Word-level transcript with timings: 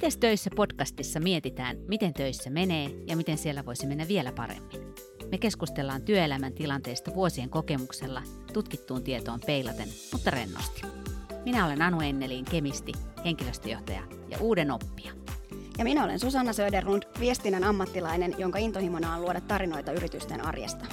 Mites 0.00 0.16
töissä 0.16 0.50
podcastissa 0.56 1.20
mietitään, 1.20 1.76
miten 1.88 2.14
töissä 2.14 2.50
menee 2.50 2.90
ja 3.06 3.16
miten 3.16 3.38
siellä 3.38 3.64
voisi 3.66 3.86
mennä 3.86 4.08
vielä 4.08 4.32
paremmin. 4.32 4.94
Me 5.30 5.38
keskustellaan 5.38 6.02
työelämän 6.02 6.52
tilanteesta 6.52 7.14
vuosien 7.14 7.50
kokemuksella, 7.50 8.22
tutkittuun 8.52 9.04
tietoon 9.04 9.40
peilaten, 9.46 9.88
mutta 10.12 10.30
rennosti. 10.30 10.82
Minä 11.44 11.66
olen 11.66 11.82
Anu 11.82 12.00
Enneliin, 12.00 12.44
kemisti, 12.44 12.92
henkilöstöjohtaja 13.24 14.02
ja 14.28 14.38
uuden 14.38 14.70
oppija. 14.70 15.12
Ja 15.78 15.84
minä 15.84 16.04
olen 16.04 16.18
Susanna 16.18 16.52
Söderlund, 16.52 17.02
viestinnän 17.20 17.64
ammattilainen, 17.64 18.34
jonka 18.38 18.58
intohimona 18.58 19.14
on 19.14 19.22
luoda 19.22 19.40
tarinoita 19.40 19.92
yritysten 19.92 20.46
arjesta. 20.46 20.86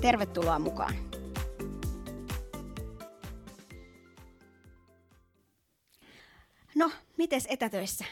Tervetuloa 0.00 0.58
mukaan! 0.58 0.94
No, 6.74 6.90
mites 7.16 7.46
etätöissä? 7.50 8.04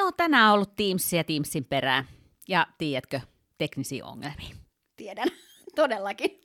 No, 0.00 0.12
tänään 0.16 0.48
on 0.48 0.54
ollut 0.54 0.76
Teams 0.76 1.12
ja 1.12 1.24
Teamsin 1.24 1.64
perään. 1.64 2.04
Ja 2.48 2.66
tiedätkö, 2.78 3.20
teknisiä 3.58 4.06
ongelmia. 4.06 4.56
Tiedän, 4.96 5.28
todellakin. 5.76 6.40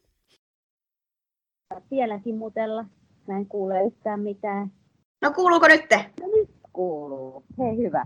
Siellä 1.90 2.20
kimutella. 2.20 2.86
Mä 3.28 3.38
en 3.38 3.46
kuule 3.46 3.84
yhtään 3.84 4.20
mitään. 4.20 4.72
No 5.22 5.32
kuuluuko 5.32 5.68
nyt? 5.68 5.82
No 6.22 6.28
nyt 6.28 6.50
kuuluu. 6.74 7.44
Hei 7.60 7.78
hyvä. 7.78 8.06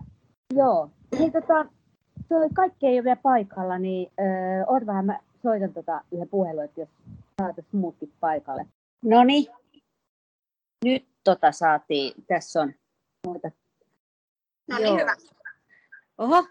Joo. 0.53 0.91
Niin 1.19 1.31
tota, 1.31 1.65
toi 2.29 2.49
kaikki 2.53 2.87
ei 2.87 2.95
ole 2.95 3.03
vielä 3.03 3.15
paikalla, 3.15 3.77
niin 3.77 4.11
öö, 4.19 4.65
oot 4.67 4.85
vähän, 4.85 5.05
mä 5.05 5.19
soitan 5.43 5.73
tota 5.73 6.01
yhden 6.11 6.29
puhelun, 6.29 6.63
että 6.63 6.81
jos 6.81 6.89
saataisiin 7.41 7.79
muutkin 7.79 8.13
paikalle. 8.19 8.65
No 9.03 9.23
niin. 9.23 9.45
Nyt 10.85 11.07
tota 11.23 11.51
saatiin, 11.51 12.13
tässä 12.27 12.61
on 12.61 12.73
muita. 13.27 13.51
No 14.69 14.77
niin, 14.77 14.99
hyvä. 14.99 15.15
Oho, 16.19 16.47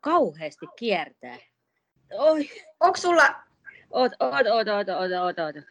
kauheasti 0.00 0.66
kiertää. 0.78 1.38
Oi, 2.18 2.50
Onko 2.80 2.96
sulla... 2.96 3.34
oot, 3.90 4.12
oot, 4.20 4.46
oot, 4.46 4.68
oot, 4.68 4.88
oot, 4.88 5.12
oot, 5.12 5.38
oot. 5.38 5.64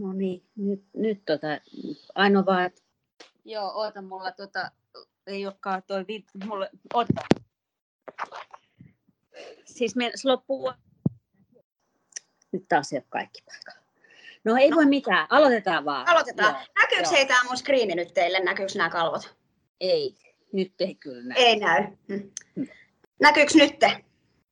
No 0.00 0.12
niin, 0.12 0.46
nyt, 0.56 0.84
nyt 0.92 1.22
tota, 1.24 1.46
ainoa 2.14 2.46
vaan, 2.46 2.64
että... 2.64 2.82
Joo, 3.44 3.72
oota 3.74 4.02
mulla 4.02 4.32
tota, 4.32 4.70
ei 5.26 5.46
olekaan 5.46 5.82
toi 5.86 6.06
vid... 6.06 6.24
mulle, 6.44 6.70
oota. 6.94 7.12
Siis 9.64 9.96
meidän 9.96 10.18
loppuu... 10.24 10.72
Nyt 12.52 12.64
taas 12.68 12.92
ei 12.92 12.96
ole 12.98 13.04
kaikki 13.08 13.42
paikalla. 13.46 13.86
No 14.44 14.56
ei 14.56 14.74
voi 14.74 14.86
mitään, 14.86 15.26
aloitetaan 15.30 15.84
vaan. 15.84 16.08
Aloitetaan. 16.08 16.54
Joo, 16.54 16.64
Näkyykö 16.82 17.08
hei 17.08 17.26
tää 17.26 17.44
mun 17.44 17.56
screeni 17.56 17.94
nyt 17.94 18.14
teille? 18.14 18.40
Näkyykö 18.40 18.72
nämä 18.76 18.90
kalvot? 18.90 19.36
Ei, 19.80 20.16
nyt 20.52 20.72
ei 20.80 20.94
kyllä 20.94 21.22
näy. 21.22 21.38
Ei 21.38 21.60
näy. 21.60 21.86
Hm. 22.08 22.64
Näkyykö 23.20 23.52
nytte? 23.54 24.04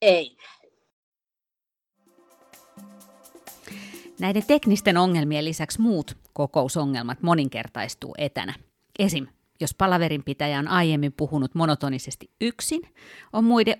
Ei. 0.03 0.37
Näiden 4.20 4.47
teknisten 4.47 4.97
ongelmien 4.97 5.45
lisäksi 5.45 5.81
muut 5.81 6.17
kokousongelmat 6.33 7.23
moninkertaistuu 7.23 8.15
etänä. 8.19 8.55
Esim. 8.98 9.27
Jos 9.61 9.75
palaverin 9.75 10.25
pitäjä 10.25 10.59
on 10.59 10.69
aiemmin 10.69 11.12
puhunut 11.12 11.55
monotonisesti 11.55 12.31
yksin, 12.41 12.83
on 13.33 13.45
muiden 13.45 13.77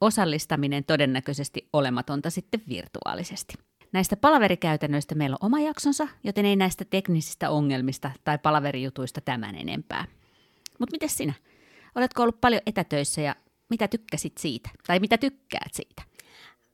osallistaminen 0.00 0.84
todennäköisesti 0.84 1.68
olematonta 1.72 2.30
sitten 2.30 2.62
virtuaalisesti. 2.68 3.54
Näistä 3.92 4.16
palaverikäytännöistä 4.16 5.14
meillä 5.14 5.36
on 5.40 5.46
oma 5.46 5.60
jaksonsa, 5.60 6.08
joten 6.24 6.46
ei 6.46 6.56
näistä 6.56 6.84
teknisistä 6.84 7.50
ongelmista 7.50 8.10
tai 8.24 8.38
palaverijutuista 8.38 9.20
tämän 9.20 9.54
enempää. 9.54 10.04
Mutta 10.78 10.94
miten 10.94 11.08
sinä? 11.08 11.32
Oletko 11.94 12.22
ollut 12.22 12.40
paljon 12.40 12.62
etätöissä 12.66 13.20
ja 13.20 13.34
mitä 13.70 13.88
tykkäsit 13.88 14.38
siitä? 14.38 14.70
Tai 14.86 15.00
mitä 15.00 15.18
tykkäät 15.18 15.74
siitä? 15.74 16.02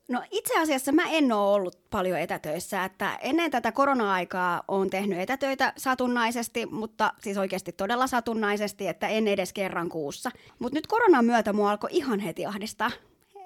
No 0.08 0.22
itse 0.30 0.60
asiassa 0.60 0.92
mä 0.92 1.02
en 1.08 1.32
ole 1.32 1.54
ollut 1.54 1.90
paljon 1.90 2.18
etätöissä, 2.18 2.84
että 2.84 3.18
ennen 3.22 3.50
tätä 3.50 3.72
korona-aikaa 3.72 4.62
olen 4.68 4.90
tehnyt 4.90 5.18
etätöitä 5.18 5.72
satunnaisesti, 5.76 6.66
mutta 6.66 7.12
siis 7.20 7.38
oikeasti 7.38 7.72
todella 7.72 8.06
satunnaisesti, 8.06 8.88
että 8.88 9.08
en 9.08 9.28
edes 9.28 9.52
kerran 9.52 9.88
kuussa. 9.88 10.30
Mutta 10.58 10.78
nyt 10.78 10.86
koronan 10.86 11.24
myötä 11.24 11.52
mua 11.52 11.70
alkoi 11.70 11.90
ihan 11.92 12.20
heti 12.20 12.46
ahdistaa. 12.46 12.90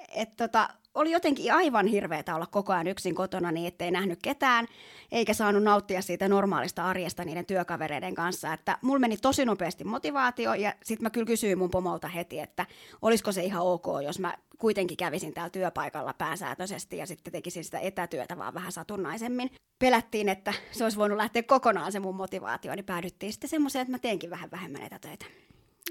Et 0.09 0.37
tota, 0.37 0.69
oli 0.97 1.11
jotenkin 1.11 1.53
aivan 1.53 1.87
hirveetä 1.87 2.35
olla 2.35 2.47
koko 2.47 2.73
ajan 2.73 2.87
yksin 2.87 3.15
kotona 3.15 3.53
niin, 3.53 3.67
ettei 3.67 3.91
nähnyt 3.91 4.19
ketään, 4.23 4.67
eikä 5.13 5.35
saanut 5.35 5.63
nauttia 5.63 6.03
siitä 6.03 6.29
normaalista 6.29 6.85
arjesta 6.85 7.25
niiden 7.25 7.47
työkavereiden 7.47 8.15
kanssa. 8.15 8.53
Että 8.53 8.79
mulla 8.83 8.99
meni 8.99 9.17
tosi 9.17 9.45
nopeasti 9.45 9.85
motivaatio 9.85 10.55
ja 10.55 10.75
sitten 10.85 11.03
mä 11.05 11.11
kyllä 11.11 11.27
kysyin 11.27 11.59
mun 11.59 11.71
pomolta 11.71 12.09
heti, 12.09 12.41
että 12.41 12.67
olisiko 13.03 13.33
se 13.33 13.45
ihan 13.45 13.63
ok, 13.63 13.87
jos 14.05 14.19
mä 14.19 14.35
kuitenkin 14.59 14.97
kävisin 14.97 15.35
täällä 15.35 15.51
työpaikalla 15.51 16.15
pääsääntöisesti 16.15 16.97
ja 16.97 17.07
sitten 17.07 17.33
tekisin 17.33 17.65
sitä 17.65 17.79
etätyötä 17.79 18.39
vaan 18.39 18.55
vähän 18.55 18.73
satunnaisemmin. 18.73 19.51
Pelättiin, 19.79 20.29
että 20.29 20.55
se 20.73 20.85
olisi 20.85 20.99
voinut 20.99 21.17
lähteä 21.17 21.43
kokonaan 21.43 21.93
se 21.93 22.01
mun 22.01 22.17
motivaatio, 22.17 22.75
niin 22.75 22.85
päädyttiin 22.85 23.33
sitten 23.33 23.51
semmoiseen, 23.51 23.83
että 23.83 23.93
mä 23.93 23.99
teenkin 23.99 24.31
vähän 24.31 24.51
vähemmän 24.51 24.83
etätöitä. 24.83 25.27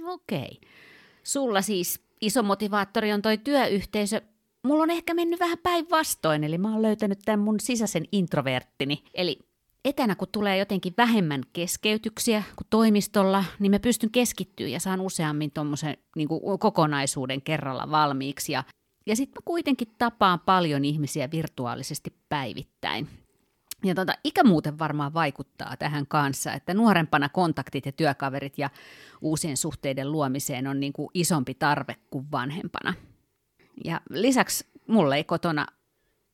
Okei. 0.06 0.62
Sulla 1.24 1.62
siis 1.62 2.02
iso 2.22 2.44
motivaattori 2.44 3.14
on 3.14 3.22
toi 3.22 3.38
työyhteisö. 3.38 4.22
Mulla 4.66 4.84
on 4.84 4.92
ehkä 4.92 5.14
mennyt 5.14 5.40
vähän 5.40 5.58
päinvastoin, 5.64 6.44
eli 6.44 6.58
mä 6.58 6.72
oon 6.72 6.81
löytänyt 6.81 7.20
tämän 7.26 7.40
mun 7.40 7.59
sisäisen 7.59 8.06
introverttini. 8.12 9.03
Eli 9.14 9.40
etänä 9.86 10.16
kun 10.16 10.28
tulee 10.31 10.58
jotenkin 10.58 10.94
vähemmän 10.98 11.42
keskeytyksiä 11.53 12.44
kuin 12.56 12.68
toimistolla, 12.70 13.46
niin 13.59 13.72
mä 13.72 13.80
pystyn 13.80 14.12
keskittyä 14.12 14.68
ja 14.68 14.80
saan 14.80 15.02
useammin 15.02 15.52
tuommoisen 15.52 15.98
niin 16.16 16.28
kokonaisuuden 16.59 17.42
kerralla 17.42 17.92
valmiiksi. 17.92 18.52
Ja, 18.52 18.64
ja 19.06 19.16
sitten 19.16 19.42
mä 19.42 19.44
kuitenkin 19.46 19.88
tapaan 19.98 20.40
paljon 20.40 20.86
ihmisiä 20.86 21.32
virtuaalisesti 21.32 22.14
päivittäin. 22.30 23.08
Ja 23.84 23.96
tota, 23.96 24.14
ikä 24.24 24.44
muuten 24.44 24.80
varmaan 24.80 25.14
vaikuttaa 25.14 25.78
tähän 25.78 26.08
kanssa, 26.08 26.53
että 26.53 26.74
nuorempana 26.74 27.30
kontaktit 27.30 27.86
ja 27.86 27.92
työkaverit 27.92 28.58
ja 28.58 28.70
uusien 29.22 29.58
suhteiden 29.58 30.12
luomiseen 30.12 30.68
on 30.68 30.80
niin 30.80 30.94
kuin 30.94 31.09
isompi 31.14 31.53
tarve 31.53 31.96
kuin 32.09 32.32
vanhempana. 32.32 32.94
Ja 33.84 34.02
lisäksi 34.09 34.68
mulla 34.88 35.16
ei 35.16 35.24
kotona 35.24 35.68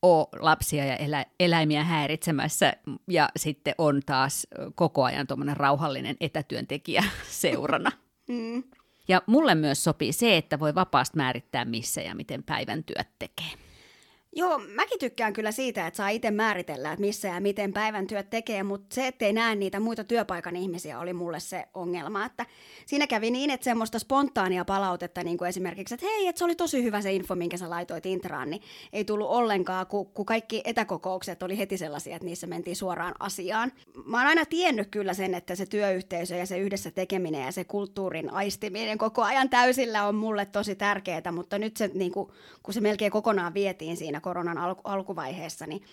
ole 0.01 0.27
lapsia 0.39 0.85
ja 0.85 0.95
elä, 0.95 1.25
eläimiä 1.39 1.83
häiritsemässä 1.83 2.73
ja 3.07 3.29
sitten 3.35 3.75
on 3.77 4.01
taas 4.05 4.47
koko 4.75 5.03
ajan 5.03 5.27
tuommoinen 5.27 5.57
rauhallinen 5.57 6.15
etätyöntekijä 6.19 7.03
seurana. 7.41 7.91
Mm. 8.29 8.63
Ja 9.07 9.21
mulle 9.25 9.55
myös 9.55 9.83
sopii 9.83 10.13
se, 10.13 10.37
että 10.37 10.59
voi 10.59 10.75
vapaasti 10.75 11.17
määrittää 11.17 11.65
missä 11.65 12.01
ja 12.01 12.15
miten 12.15 12.43
päivän 12.43 12.83
työt 12.83 13.09
tekee. 13.19 13.70
Joo, 14.35 14.61
mäkin 14.75 14.99
tykkään 14.99 15.33
kyllä 15.33 15.51
siitä, 15.51 15.87
että 15.87 15.97
saa 15.97 16.09
itse 16.09 16.31
määritellä, 16.31 16.91
että 16.91 17.01
missä 17.01 17.27
ja 17.27 17.41
miten 17.41 17.73
päivän 17.73 18.07
työt 18.07 18.29
tekee, 18.29 18.63
mutta 18.63 18.95
se, 18.95 19.07
ettei 19.07 19.33
näe 19.33 19.55
niitä 19.55 19.79
muita 19.79 20.03
työpaikan 20.03 20.55
ihmisiä, 20.55 20.99
oli 20.99 21.13
mulle 21.13 21.39
se 21.39 21.65
ongelma. 21.73 22.25
Että 22.25 22.45
siinä 22.85 23.07
kävi 23.07 23.31
niin, 23.31 23.49
että 23.49 23.63
semmoista 23.63 23.99
spontaania 23.99 24.65
palautetta, 24.65 25.23
niin 25.23 25.37
kuin 25.37 25.49
esimerkiksi, 25.49 25.93
että 25.93 26.05
hei, 26.05 26.27
että 26.27 26.39
se 26.39 26.45
oli 26.45 26.55
tosi 26.55 26.83
hyvä 26.83 27.01
se 27.01 27.13
info, 27.13 27.35
minkä 27.35 27.57
sä 27.57 27.69
laitoit 27.69 28.05
intraan, 28.05 28.49
niin 28.49 28.61
ei 28.93 29.05
tullut 29.05 29.29
ollenkaan, 29.29 29.87
kun, 29.87 30.05
kun 30.05 30.25
kaikki 30.25 30.61
etäkokoukset 30.65 31.43
oli 31.43 31.57
heti 31.57 31.77
sellaisia, 31.77 32.15
että 32.15 32.25
niissä 32.25 32.47
mentiin 32.47 32.75
suoraan 32.75 33.13
asiaan. 33.19 33.71
Mä 34.05 34.17
oon 34.17 34.27
aina 34.27 34.45
tiennyt 34.45 34.87
kyllä 34.91 35.13
sen, 35.13 35.35
että 35.35 35.55
se 35.55 35.65
työyhteisö 35.65 36.35
ja 36.35 36.45
se 36.45 36.57
yhdessä 36.57 36.91
tekeminen 36.91 37.45
ja 37.45 37.51
se 37.51 37.63
kulttuurin 37.63 38.33
aistiminen 38.33 38.97
koko 38.97 39.23
ajan 39.23 39.49
täysillä 39.49 40.07
on 40.07 40.15
mulle 40.15 40.45
tosi 40.45 40.75
tärkeää, 40.75 41.31
mutta 41.31 41.59
nyt 41.59 41.77
se, 41.77 41.91
niin 41.93 42.11
kuin, 42.11 42.31
kun 42.63 42.73
se 42.73 42.81
melkein 42.81 43.11
kokonaan 43.11 43.53
vietiin 43.53 43.97
siinä 43.97 44.20
koronan 44.21 44.57
alku- 44.57 44.81
alkuvaiheessa, 44.83 45.67
niin, 45.67 45.83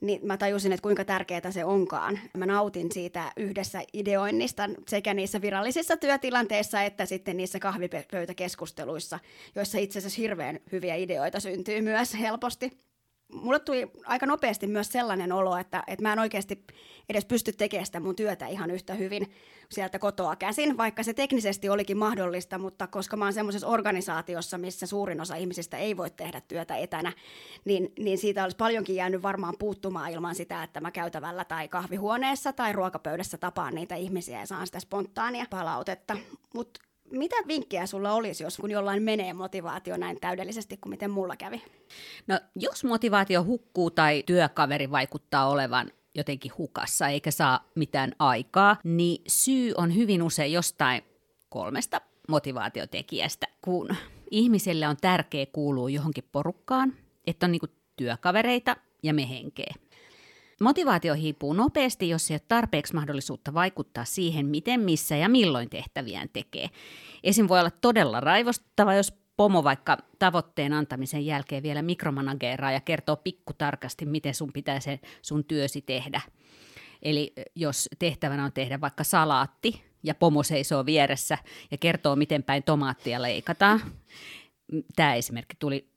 niin 0.00 0.20
mä 0.26 0.36
tajusin, 0.36 0.72
että 0.72 0.82
kuinka 0.82 1.04
tärkeää 1.04 1.50
se 1.50 1.64
onkaan. 1.64 2.18
Mä 2.36 2.46
nautin 2.46 2.92
siitä 2.92 3.32
yhdessä 3.36 3.82
ideoinnista 3.92 4.68
sekä 4.88 5.14
niissä 5.14 5.40
virallisissa 5.40 5.96
työtilanteissa 5.96 6.82
että 6.82 7.06
sitten 7.06 7.36
niissä 7.36 7.58
kahvipöytäkeskusteluissa, 7.58 9.18
joissa 9.54 9.78
itse 9.78 9.98
asiassa 9.98 10.20
hirveän 10.20 10.60
hyviä 10.72 10.94
ideoita 10.94 11.40
syntyy 11.40 11.80
myös 11.80 12.14
helposti. 12.18 12.91
Mulle 13.32 13.60
tuli 13.60 13.90
aika 14.06 14.26
nopeasti 14.26 14.66
myös 14.66 14.88
sellainen 14.88 15.32
olo, 15.32 15.56
että, 15.56 15.82
että 15.86 16.02
mä 16.02 16.12
en 16.12 16.18
oikeasti 16.18 16.64
edes 17.08 17.24
pysty 17.24 17.52
tekemään 17.52 17.86
sitä 17.86 18.00
mun 18.00 18.16
työtä 18.16 18.46
ihan 18.46 18.70
yhtä 18.70 18.94
hyvin 18.94 19.32
sieltä 19.68 19.98
kotoa 19.98 20.36
käsin, 20.36 20.76
vaikka 20.76 21.02
se 21.02 21.14
teknisesti 21.14 21.68
olikin 21.68 21.98
mahdollista, 21.98 22.58
mutta 22.58 22.86
koska 22.86 23.16
mä 23.16 23.24
oon 23.24 23.32
semmoisessa 23.32 23.66
organisaatiossa, 23.66 24.58
missä 24.58 24.86
suurin 24.86 25.20
osa 25.20 25.36
ihmisistä 25.36 25.76
ei 25.76 25.96
voi 25.96 26.10
tehdä 26.10 26.40
työtä 26.40 26.76
etänä, 26.76 27.12
niin, 27.64 27.92
niin 27.98 28.18
siitä 28.18 28.42
olisi 28.42 28.56
paljonkin 28.56 28.96
jäänyt 28.96 29.22
varmaan 29.22 29.54
puuttumaan 29.58 30.12
ilman 30.12 30.34
sitä, 30.34 30.62
että 30.62 30.80
mä 30.80 30.90
käytävällä 30.90 31.44
tai 31.44 31.68
kahvihuoneessa 31.68 32.52
tai 32.52 32.72
ruokapöydässä 32.72 33.38
tapaan 33.38 33.74
niitä 33.74 33.94
ihmisiä 33.94 34.40
ja 34.40 34.46
saan 34.46 34.66
sitä 34.66 34.80
spontaania 34.80 35.46
palautetta. 35.50 36.16
Mutta 36.54 36.80
mitä 37.12 37.36
vinkkejä 37.48 37.86
sulla 37.86 38.12
olisi, 38.12 38.44
jos 38.44 38.56
kun 38.56 38.70
jollain 38.70 39.02
menee 39.02 39.32
motivaatio 39.32 39.96
näin 39.96 40.18
täydellisesti 40.20 40.76
kuin 40.76 40.90
miten 40.90 41.10
mulla 41.10 41.36
kävi? 41.36 41.62
No, 42.26 42.40
jos 42.56 42.84
motivaatio 42.84 43.44
hukkuu 43.44 43.90
tai 43.90 44.22
työkaveri 44.26 44.90
vaikuttaa 44.90 45.48
olevan 45.48 45.90
jotenkin 46.14 46.52
hukassa 46.58 47.08
eikä 47.08 47.30
saa 47.30 47.70
mitään 47.74 48.12
aikaa, 48.18 48.76
niin 48.84 49.22
syy 49.28 49.72
on 49.76 49.94
hyvin 49.94 50.22
usein 50.22 50.52
jostain 50.52 51.02
kolmesta 51.48 52.00
motivaatiotekijästä, 52.28 53.46
kun 53.64 53.88
ihmiselle 54.30 54.88
on 54.88 54.96
tärkeä 55.00 55.46
kuulua 55.46 55.90
johonkin 55.90 56.28
porukkaan, 56.32 56.92
että 57.26 57.46
on 57.46 57.52
niin 57.52 57.60
työkavereita 57.96 58.76
ja 59.02 59.14
me 59.14 59.28
henkeä. 59.28 59.74
Motivaatio 60.62 61.14
hiipuu 61.14 61.52
nopeasti, 61.52 62.08
jos 62.08 62.30
ei 62.30 62.34
ole 62.34 62.42
tarpeeksi 62.48 62.94
mahdollisuutta 62.94 63.54
vaikuttaa 63.54 64.04
siihen, 64.04 64.46
miten, 64.46 64.80
missä 64.80 65.16
ja 65.16 65.28
milloin 65.28 65.70
tehtäviään 65.70 66.28
tekee. 66.32 66.70
Esim. 67.24 67.48
voi 67.48 67.60
olla 67.60 67.70
todella 67.70 68.20
raivostuttava, 68.20 68.94
jos 68.94 69.12
pomo 69.36 69.64
vaikka 69.64 69.98
tavoitteen 70.18 70.72
antamisen 70.72 71.26
jälkeen 71.26 71.62
vielä 71.62 71.82
mikromanageeraa 71.82 72.72
ja 72.72 72.80
kertoo 72.80 73.16
pikkutarkasti, 73.16 74.06
miten 74.06 74.34
sun 74.34 74.52
pitää 74.52 74.80
se 74.80 75.00
sun 75.22 75.44
työsi 75.44 75.82
tehdä. 75.82 76.20
Eli 77.02 77.32
jos 77.54 77.88
tehtävänä 77.98 78.44
on 78.44 78.52
tehdä 78.52 78.80
vaikka 78.80 79.04
salaatti 79.04 79.82
ja 80.02 80.14
pomo 80.14 80.42
seisoo 80.42 80.86
vieressä 80.86 81.38
ja 81.70 81.78
kertoo, 81.78 82.16
miten 82.16 82.42
päin 82.42 82.62
tomaattia 82.62 83.22
leikataan. 83.22 83.80
Tämä 84.96 85.14
esimerkki 85.14 85.56
tuli 85.58 85.91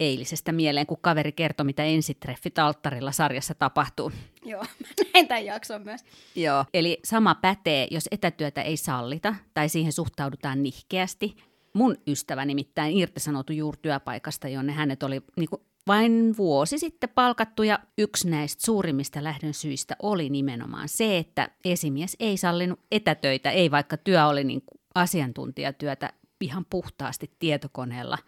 eilisestä 0.00 0.52
mieleen, 0.52 0.86
kun 0.86 0.98
kaveri 1.00 1.32
kertoi, 1.32 1.66
mitä 1.66 1.84
ensitreffit 1.84 2.58
alttarilla 2.58 3.12
sarjassa 3.12 3.54
tapahtuu. 3.54 4.12
Joo, 4.44 4.62
mä 4.80 5.04
näin 5.14 5.28
tämän 5.28 5.44
jakson 5.44 5.82
myös. 5.82 6.04
Joo, 6.34 6.64
eli 6.74 7.00
sama 7.04 7.34
pätee, 7.34 7.88
jos 7.90 8.08
etätyötä 8.10 8.62
ei 8.62 8.76
sallita 8.76 9.34
tai 9.54 9.68
siihen 9.68 9.92
suhtaudutaan 9.92 10.62
nihkeästi. 10.62 11.36
Mun 11.72 11.96
ystävä 12.06 12.44
nimittäin 12.44 12.96
irtisanoutu 12.96 13.52
juuri 13.52 13.78
työpaikasta, 13.82 14.48
jonne 14.48 14.72
hänet 14.72 15.02
oli 15.02 15.22
niin 15.36 15.48
kuin 15.48 15.62
vain 15.86 16.34
vuosi 16.36 16.78
sitten 16.78 17.08
palkattu 17.14 17.62
ja 17.62 17.78
yksi 17.98 18.30
näistä 18.30 18.66
suurimmista 18.66 19.24
lähdön 19.24 19.54
syistä 19.54 19.96
oli 20.02 20.30
nimenomaan 20.30 20.88
se, 20.88 21.18
että 21.18 21.50
esimies 21.64 22.16
ei 22.20 22.36
sallinut 22.36 22.80
etätöitä, 22.92 23.50
ei 23.50 23.70
vaikka 23.70 23.96
työ 23.96 24.26
oli 24.26 24.44
niin 24.44 24.62
kuin 24.66 24.80
asiantuntijatyötä 24.94 26.12
ihan 26.40 26.66
puhtaasti 26.70 27.30
tietokoneella 27.38 28.18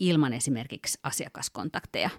ilman 0.00 0.32
esimerkiksi 0.32 0.98
asiakaskontakteja. 1.02 2.10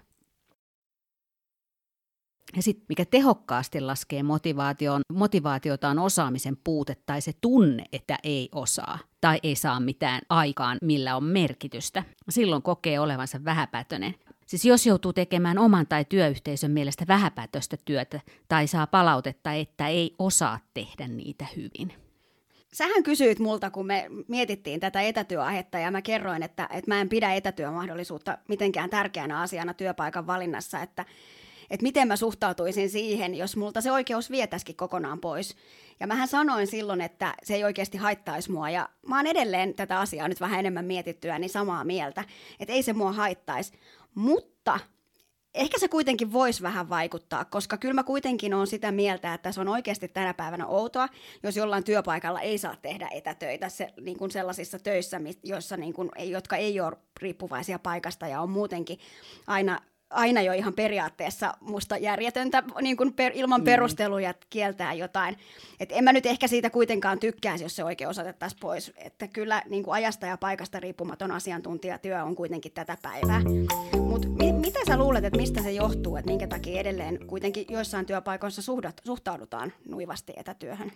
Ja 2.56 2.62
sitten 2.62 2.86
mikä 2.88 3.04
tehokkaasti 3.04 3.80
laskee 3.80 4.22
motivaation, 4.22 5.00
motivaatiota 5.12 5.88
on 5.88 5.98
osaamisen 5.98 6.56
puute 6.64 6.96
tai 7.06 7.20
se 7.20 7.32
tunne, 7.40 7.84
että 7.92 8.18
ei 8.22 8.48
osaa 8.52 8.98
tai 9.20 9.38
ei 9.42 9.56
saa 9.56 9.80
mitään 9.80 10.20
aikaan, 10.28 10.78
millä 10.82 11.16
on 11.16 11.24
merkitystä. 11.24 12.04
Silloin 12.28 12.62
kokee 12.62 13.00
olevansa 13.00 13.44
vähäpätöinen. 13.44 14.14
Siis 14.46 14.64
jos 14.64 14.86
joutuu 14.86 15.12
tekemään 15.12 15.58
oman 15.58 15.86
tai 15.86 16.04
työyhteisön 16.04 16.70
mielestä 16.70 17.04
vähäpätöstä 17.08 17.76
työtä 17.84 18.20
tai 18.48 18.66
saa 18.66 18.86
palautetta, 18.86 19.52
että 19.52 19.88
ei 19.88 20.14
osaa 20.18 20.58
tehdä 20.74 21.08
niitä 21.08 21.46
hyvin. 21.56 22.01
Sähän 22.72 23.02
kysyit 23.02 23.38
multa, 23.38 23.70
kun 23.70 23.86
me 23.86 24.06
mietittiin 24.28 24.80
tätä 24.80 25.00
etätyöaihetta 25.00 25.78
ja 25.78 25.90
mä 25.90 26.02
kerroin, 26.02 26.42
että, 26.42 26.68
että 26.72 26.90
mä 26.90 27.00
en 27.00 27.08
pidä 27.08 27.34
etätyömahdollisuutta 27.34 28.38
mitenkään 28.48 28.90
tärkeänä 28.90 29.40
asiana 29.40 29.74
työpaikan 29.74 30.26
valinnassa, 30.26 30.82
että, 30.82 31.04
että 31.70 31.82
miten 31.82 32.08
mä 32.08 32.16
suhtautuisin 32.16 32.90
siihen, 32.90 33.34
jos 33.34 33.56
multa 33.56 33.80
se 33.80 33.92
oikeus 33.92 34.30
vietäisikin 34.30 34.76
kokonaan 34.76 35.20
pois. 35.20 35.56
Ja 36.00 36.06
mähän 36.06 36.28
sanoin 36.28 36.66
silloin, 36.66 37.00
että 37.00 37.34
se 37.42 37.54
ei 37.54 37.64
oikeasti 37.64 37.98
haittaisi 37.98 38.52
mua 38.52 38.70
ja 38.70 38.88
mä 39.06 39.16
oon 39.16 39.26
edelleen 39.26 39.74
tätä 39.74 40.00
asiaa 40.00 40.28
nyt 40.28 40.40
vähän 40.40 40.60
enemmän 40.60 40.84
mietittyä, 40.84 41.38
niin 41.38 41.50
samaa 41.50 41.84
mieltä, 41.84 42.24
että 42.60 42.72
ei 42.72 42.82
se 42.82 42.92
mua 42.92 43.12
haittaisi. 43.12 43.72
Mutta 44.14 44.80
ehkä 45.54 45.78
se 45.78 45.88
kuitenkin 45.88 46.32
voisi 46.32 46.62
vähän 46.62 46.88
vaikuttaa, 46.88 47.44
koska 47.44 47.76
kyllä 47.76 47.94
mä 47.94 48.04
kuitenkin 48.04 48.54
on 48.54 48.66
sitä 48.66 48.92
mieltä, 48.92 49.34
että 49.34 49.52
se 49.52 49.60
on 49.60 49.68
oikeasti 49.68 50.08
tänä 50.08 50.34
päivänä 50.34 50.66
outoa, 50.66 51.08
jos 51.42 51.56
jollain 51.56 51.84
työpaikalla 51.84 52.40
ei 52.40 52.58
saa 52.58 52.76
tehdä 52.82 53.08
etätöitä 53.12 53.68
se, 53.68 53.92
niin 54.00 54.18
kuin 54.18 54.30
sellaisissa 54.30 54.78
töissä, 54.78 55.20
joissa 55.42 55.76
niin 55.76 55.92
kuin, 55.92 56.10
jotka 56.18 56.56
ei 56.56 56.80
ole 56.80 56.96
riippuvaisia 57.20 57.78
paikasta 57.78 58.26
ja 58.26 58.40
on 58.40 58.50
muutenkin 58.50 58.98
aina 59.46 59.80
aina 60.12 60.42
jo 60.42 60.52
ihan 60.52 60.72
periaatteessa 60.72 61.54
musta 61.60 61.96
järjetöntä 61.96 62.62
niin 62.80 62.96
kuin 62.96 63.12
per, 63.12 63.32
ilman 63.34 63.60
mm. 63.60 63.64
perusteluja 63.64 64.34
kieltää 64.50 64.94
jotain. 64.94 65.36
Et 65.80 65.92
en 65.92 66.04
mä 66.04 66.12
nyt 66.12 66.26
ehkä 66.26 66.48
siitä 66.48 66.70
kuitenkaan 66.70 67.18
tykkäisi, 67.18 67.64
jos 67.64 67.76
se 67.76 67.84
oikein 67.84 68.10
otettaisiin 68.10 68.60
pois. 68.60 68.92
Että 68.96 69.28
kyllä 69.28 69.62
niin 69.68 69.82
kuin 69.82 69.94
ajasta 69.94 70.26
ja 70.26 70.36
paikasta 70.36 70.80
riippumaton 70.80 71.30
asiantuntijatyö 71.30 72.24
on 72.24 72.36
kuitenkin 72.36 72.72
tätä 72.72 72.96
päivää. 73.02 73.42
Mutta 74.00 74.28
mi- 74.28 74.52
mitä 74.52 74.78
sä 74.86 74.98
luulet, 74.98 75.24
että 75.24 75.38
mistä 75.38 75.62
se 75.62 75.72
johtuu, 75.72 76.16
että 76.16 76.30
minkä 76.30 76.46
takia 76.46 76.80
edelleen 76.80 77.26
kuitenkin 77.26 77.66
joissain 77.68 78.06
työpaikoissa 78.06 78.62
suhdat, 78.62 79.00
suhtaudutaan 79.04 79.72
nuivasti 79.88 80.32
etätyöhön? 80.36 80.92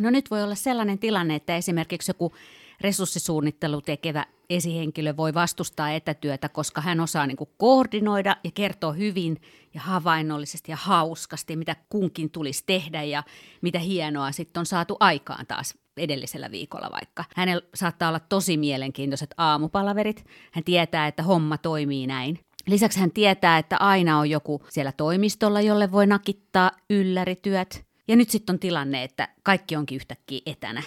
No 0.00 0.10
nyt 0.10 0.30
voi 0.30 0.42
olla 0.42 0.54
sellainen 0.54 0.98
tilanne, 0.98 1.34
että 1.34 1.56
esimerkiksi 1.56 2.10
joku 2.10 2.32
resurssisuunnittelu 2.80 3.80
tekevä 3.80 4.24
esihenkilö 4.50 5.16
voi 5.16 5.34
vastustaa 5.34 5.90
etätyötä, 5.90 6.48
koska 6.48 6.80
hän 6.80 7.00
osaa 7.00 7.26
niin 7.26 7.36
kuin 7.36 7.50
koordinoida 7.56 8.36
ja 8.44 8.50
kertoa 8.54 8.92
hyvin 8.92 9.40
ja 9.74 9.80
havainnollisesti 9.80 10.72
ja 10.72 10.76
hauskasti, 10.76 11.56
mitä 11.56 11.76
kunkin 11.88 12.30
tulisi 12.30 12.62
tehdä 12.66 13.02
ja 13.02 13.22
mitä 13.60 13.78
hienoa 13.78 14.32
sitten 14.32 14.60
on 14.60 14.66
saatu 14.66 14.96
aikaan 15.00 15.46
taas 15.46 15.74
edellisellä 15.96 16.50
viikolla 16.50 16.88
vaikka. 16.92 17.24
Hänellä 17.36 17.62
saattaa 17.74 18.08
olla 18.08 18.20
tosi 18.20 18.56
mielenkiintoiset 18.56 19.34
aamupalaverit. 19.36 20.24
Hän 20.52 20.64
tietää, 20.64 21.06
että 21.06 21.22
homma 21.22 21.58
toimii 21.58 22.06
näin. 22.06 22.38
Lisäksi 22.66 23.00
hän 23.00 23.10
tietää, 23.10 23.58
että 23.58 23.76
aina 23.76 24.18
on 24.18 24.30
joku 24.30 24.62
siellä 24.68 24.92
toimistolla, 24.92 25.60
jolle 25.60 25.92
voi 25.92 26.06
nakittaa 26.06 26.70
yllärityöt. 26.90 27.84
Ja 28.08 28.16
nyt 28.16 28.30
sitten 28.30 28.54
on 28.54 28.60
tilanne, 28.60 29.02
että 29.02 29.28
kaikki 29.42 29.76
onkin 29.76 29.96
yhtäkkiä 29.96 30.40
etänä. 30.46 30.82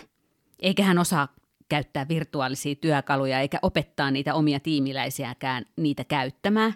Eikä 0.59 0.83
hän 0.83 0.97
osaa 0.97 1.27
käyttää 1.71 2.07
virtuaalisia 2.07 2.75
työkaluja 2.75 3.39
eikä 3.39 3.59
opettaa 3.61 4.11
niitä 4.11 4.33
omia 4.33 4.59
tiimiläisiäkään 4.59 5.65
niitä 5.77 6.03
käyttämään. 6.03 6.73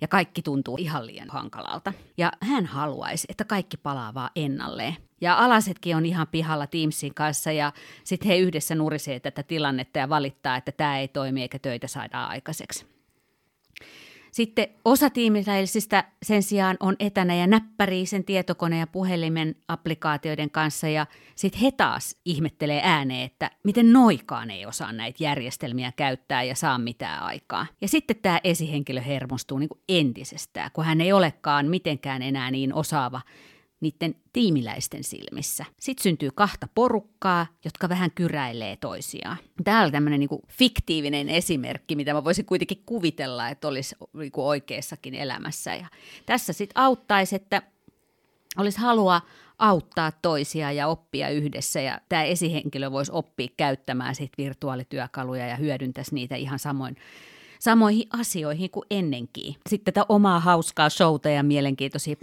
Ja 0.00 0.08
kaikki 0.08 0.42
tuntuu 0.42 0.76
ihan 0.80 1.06
liian 1.06 1.30
hankalalta. 1.30 1.92
Ja 2.16 2.32
hän 2.40 2.66
haluaisi, 2.66 3.26
että 3.30 3.44
kaikki 3.44 3.76
palaa 3.76 4.14
vaan 4.14 4.30
ennalleen. 4.36 4.96
Ja 5.20 5.38
alasetkin 5.38 5.96
on 5.96 6.06
ihan 6.06 6.26
pihalla 6.30 6.66
Teamsin 6.66 7.14
kanssa 7.14 7.52
ja 7.52 7.72
sitten 8.04 8.28
he 8.28 8.36
yhdessä 8.36 8.74
nurisee 8.74 9.20
tätä 9.20 9.42
tilannetta 9.42 9.98
ja 9.98 10.08
valittaa, 10.08 10.56
että 10.56 10.72
tämä 10.72 10.98
ei 10.98 11.08
toimi 11.08 11.42
eikä 11.42 11.58
töitä 11.58 11.86
saada 11.86 12.24
aikaiseksi. 12.24 12.97
Sitten 14.30 14.68
osa 14.84 15.10
tiimiläisistä 15.10 16.04
sen 16.22 16.42
sijaan 16.42 16.76
on 16.80 16.96
etänä 16.98 17.34
ja 17.34 17.46
näppärii 17.46 18.06
sen 18.06 18.24
tietokone- 18.24 18.78
ja 18.78 18.86
puhelimen 18.86 19.54
applikaatioiden 19.68 20.50
kanssa 20.50 20.88
ja 20.88 21.06
sitten 21.34 21.60
he 21.60 21.70
taas 21.70 22.16
ihmettelee 22.24 22.80
ääneen, 22.84 23.22
että 23.22 23.50
miten 23.64 23.92
noikaan 23.92 24.50
ei 24.50 24.66
osaa 24.66 24.92
näitä 24.92 25.24
järjestelmiä 25.24 25.92
käyttää 25.92 26.42
ja 26.42 26.54
saa 26.54 26.78
mitään 26.78 27.22
aikaa. 27.22 27.66
Ja 27.80 27.88
sitten 27.88 28.16
tämä 28.16 28.40
esihenkilö 28.44 29.00
hermostuu 29.00 29.58
niin 29.58 29.68
kuin 29.68 29.80
entisestään, 29.88 30.70
kun 30.72 30.84
hän 30.84 31.00
ei 31.00 31.12
olekaan 31.12 31.66
mitenkään 31.66 32.22
enää 32.22 32.50
niin 32.50 32.74
osaava 32.74 33.20
niiden 33.80 34.14
tiimiläisten 34.32 35.04
silmissä. 35.04 35.64
Sitten 35.80 36.02
syntyy 36.02 36.30
kahta 36.34 36.68
porukkaa, 36.74 37.46
jotka 37.64 37.88
vähän 37.88 38.10
kyräilee 38.10 38.76
toisiaan. 38.76 39.36
Tämä 39.64 39.82
on 39.82 39.92
tämmöinen 39.92 40.20
niin 40.20 40.42
fiktiivinen 40.48 41.28
esimerkki, 41.28 41.96
mitä 41.96 42.12
mä 42.12 42.24
voisin 42.24 42.44
kuitenkin 42.44 42.82
kuvitella, 42.86 43.48
että 43.48 43.68
olisi 43.68 43.96
niin 44.12 44.32
oikeassakin 44.36 45.14
elämässä. 45.14 45.74
Ja 45.74 45.86
tässä 46.26 46.52
sitten 46.52 46.82
auttaisi, 46.82 47.36
että 47.36 47.62
olisi 48.56 48.78
halua 48.78 49.20
auttaa 49.58 50.12
toisia 50.12 50.72
ja 50.72 50.88
oppia 50.88 51.28
yhdessä. 51.28 51.80
Ja 51.80 52.00
tämä 52.08 52.22
esihenkilö 52.24 52.90
voisi 52.90 53.12
oppia 53.12 53.48
käyttämään 53.56 54.14
sit 54.14 54.32
virtuaalityökaluja 54.38 55.46
ja 55.46 55.56
hyödyntäisi 55.56 56.14
niitä 56.14 56.36
ihan 56.36 56.58
samoin 56.58 56.96
samoihin 57.58 58.06
asioihin 58.10 58.70
kuin 58.70 58.86
ennenkin. 58.90 59.56
Sitten 59.68 59.94
tätä 59.94 60.06
omaa 60.08 60.40
hauskaa 60.40 60.90
showta 60.90 61.28
ja 61.28 61.42
mielenkiintoisia 61.42 62.16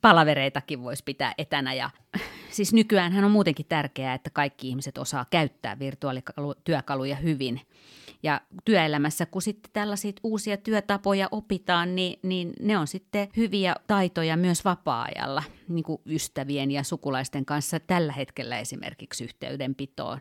palavereitakin 0.00 0.82
voisi 0.82 1.04
pitää 1.04 1.34
etänä. 1.38 1.74
Ja, 1.74 1.90
siis 2.50 2.72
nykyään 2.72 3.24
on 3.24 3.30
muutenkin 3.30 3.66
tärkeää, 3.68 4.14
että 4.14 4.30
kaikki 4.30 4.68
ihmiset 4.68 4.98
osaa 4.98 5.26
käyttää 5.30 5.78
virtuaalityökaluja 5.78 7.16
hyvin. 7.16 7.60
Ja 8.22 8.40
työelämässä, 8.64 9.26
kun 9.26 9.42
sitten 9.42 9.70
tällaisia 9.72 10.12
uusia 10.22 10.56
työtapoja 10.56 11.28
opitaan, 11.30 11.94
niin, 11.94 12.18
niin 12.22 12.52
ne 12.60 12.78
on 12.78 12.86
sitten 12.86 13.28
hyviä 13.36 13.76
taitoja 13.86 14.36
myös 14.36 14.64
vapaa-ajalla, 14.64 15.42
niin 15.68 15.84
kuin 15.84 16.00
ystävien 16.06 16.70
ja 16.70 16.82
sukulaisten 16.82 17.44
kanssa 17.44 17.80
tällä 17.80 18.12
hetkellä 18.12 18.58
esimerkiksi 18.58 19.24
yhteydenpitoon, 19.24 20.18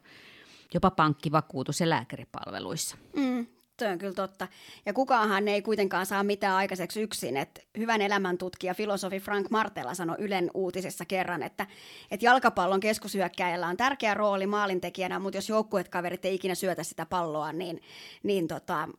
jopa 0.74 0.92
pankkivakuutus- 0.92 1.80
ja 1.80 1.90
lääkäripalveluissa. 1.90 2.98
Mm, 3.16 3.48
Tuo 3.78 3.88
on 3.88 3.98
kyllä 3.98 4.14
totta. 4.14 4.48
Ja 4.86 4.94
kukaanhan 4.94 5.48
ei 5.48 5.62
kuitenkaan 5.62 6.06
saa 6.06 6.24
mitään 6.24 6.56
aikaiseksi 6.56 7.02
yksin. 7.02 7.38
Et 7.38 7.68
hyvän 7.78 8.02
elämäntutkija, 8.02 8.74
filosofi 8.74 9.20
Frank 9.20 9.50
Martella 9.50 9.94
sanoi 9.94 10.16
Ylen 10.20 10.52
uutisessa 10.54 11.06
kerran, 11.06 11.44
että, 11.44 11.68
että 12.12 12.26
jalkapallon 12.26 12.80
keskushyökkäjällä 12.80 13.68
on 13.68 13.78
tärkeä 13.78 14.14
rooli 14.14 14.48
maalintekijänä, 14.48 15.20
mutta 15.20 15.38
jos 15.38 15.50
joukkuekaverit 15.50 16.26
ei 16.26 16.36
ikinä 16.36 16.56
syötä 16.56 16.84
sitä 16.84 17.06
palloa, 17.06 17.54
niin, 17.54 17.82
niin 18.24 18.48
tota, 18.48 18.90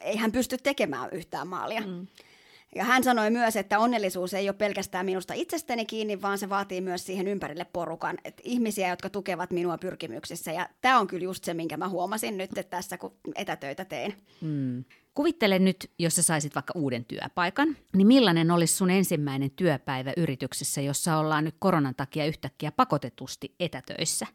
ei 0.00 0.16
hän 0.16 0.32
pysty 0.32 0.58
tekemään 0.62 1.08
yhtään 1.12 1.48
maalia. 1.48 1.80
Mm. 1.80 2.06
Ja 2.74 2.84
hän 2.84 3.04
sanoi 3.04 3.30
myös, 3.30 3.56
että 3.56 3.78
onnellisuus 3.78 4.34
ei 4.34 4.48
ole 4.48 4.56
pelkästään 4.56 5.06
minusta 5.06 5.34
itsestäni 5.34 5.86
kiinni, 5.86 6.22
vaan 6.22 6.38
se 6.38 6.48
vaatii 6.48 6.80
myös 6.80 7.06
siihen 7.06 7.28
ympärille 7.28 7.64
porukan. 7.64 8.18
Että 8.24 8.42
ihmisiä, 8.44 8.88
jotka 8.88 9.10
tukevat 9.10 9.50
minua 9.50 9.78
pyrkimyksissä. 9.78 10.52
Ja 10.52 10.68
tämä 10.80 10.98
on 10.98 11.06
kyllä 11.06 11.24
just 11.24 11.44
se, 11.44 11.54
minkä 11.54 11.76
mä 11.76 11.88
huomasin 11.88 12.38
nyt 12.38 12.58
että 12.58 12.76
tässä, 12.76 12.98
kun 12.98 13.12
etätöitä 13.34 13.84
tein. 13.84 14.14
Hmm. 14.40 14.84
Kuvittele 15.14 15.58
nyt, 15.58 15.90
jos 15.98 16.16
sä 16.16 16.22
saisit 16.22 16.54
vaikka 16.54 16.72
uuden 16.76 17.04
työpaikan, 17.04 17.76
niin 17.96 18.06
millainen 18.06 18.50
olisi 18.50 18.74
sun 18.74 18.90
ensimmäinen 18.90 19.50
työpäivä 19.50 20.12
yrityksessä, 20.16 20.80
jossa 20.80 21.16
ollaan 21.16 21.44
nyt 21.44 21.54
koronan 21.58 21.94
takia 21.94 22.26
yhtäkkiä 22.26 22.72
pakotetusti 22.72 23.54
etätöissä? 23.60 24.26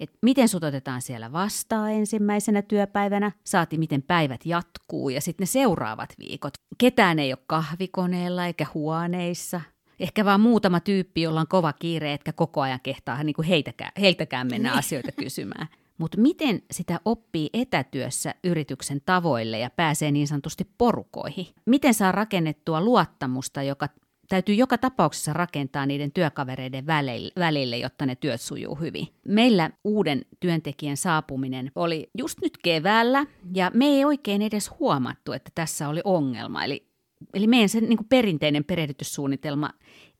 Et 0.00 0.10
miten 0.22 0.48
sut 0.48 0.64
otetaan 0.64 1.02
siellä 1.02 1.32
vastaan 1.32 1.92
ensimmäisenä 1.92 2.62
työpäivänä, 2.62 3.32
saati 3.44 3.78
miten 3.78 4.02
päivät 4.02 4.46
jatkuu 4.46 5.08
ja 5.08 5.20
sitten 5.20 5.42
ne 5.42 5.46
seuraavat 5.46 6.14
viikot. 6.18 6.54
Ketään 6.78 7.18
ei 7.18 7.32
ole 7.32 7.38
kahvikoneella 7.46 8.46
eikä 8.46 8.66
huoneissa. 8.74 9.60
Ehkä 10.00 10.24
vaan 10.24 10.40
muutama 10.40 10.80
tyyppi, 10.80 11.22
jolla 11.22 11.40
on 11.40 11.48
kova 11.48 11.72
kiire, 11.72 12.12
etkä 12.12 12.32
koko 12.32 12.60
ajan 12.60 12.80
kehtaa 12.82 13.22
niin 13.22 13.34
kuin 13.34 13.48
heitäkään, 13.48 13.92
heiltäkään 14.00 14.46
mennä 14.46 14.68
niin. 14.68 14.78
asioita 14.78 15.12
kysymään. 15.12 15.68
Mutta 15.98 16.20
miten 16.20 16.62
sitä 16.70 17.00
oppii 17.04 17.50
etätyössä 17.52 18.34
yrityksen 18.44 19.00
tavoille 19.06 19.58
ja 19.58 19.70
pääsee 19.70 20.10
niin 20.10 20.28
sanotusti 20.28 20.70
porukoihin? 20.78 21.46
Miten 21.66 21.94
saa 21.94 22.12
rakennettua 22.12 22.80
luottamusta, 22.80 23.62
joka 23.62 23.88
täytyy 24.28 24.54
joka 24.54 24.78
tapauksessa 24.78 25.32
rakentaa 25.32 25.86
niiden 25.86 26.12
työkavereiden 26.12 26.86
välille, 27.38 27.78
jotta 27.78 28.06
ne 28.06 28.14
työt 28.14 28.40
sujuu 28.40 28.74
hyvin. 28.74 29.08
Meillä 29.28 29.70
uuden 29.84 30.24
työntekijän 30.40 30.96
saapuminen 30.96 31.72
oli 31.74 32.10
just 32.18 32.38
nyt 32.42 32.58
keväällä 32.58 33.26
ja 33.54 33.70
me 33.74 33.86
ei 33.86 34.04
oikein 34.04 34.42
edes 34.42 34.70
huomattu, 34.80 35.32
että 35.32 35.50
tässä 35.54 35.88
oli 35.88 36.00
ongelma. 36.04 36.64
Eli, 36.64 36.86
eli 37.34 37.46
meidän 37.46 37.68
se 37.68 37.80
niin 37.80 37.98
perinteinen 38.08 38.64
perehdytyssuunnitelma 38.64 39.70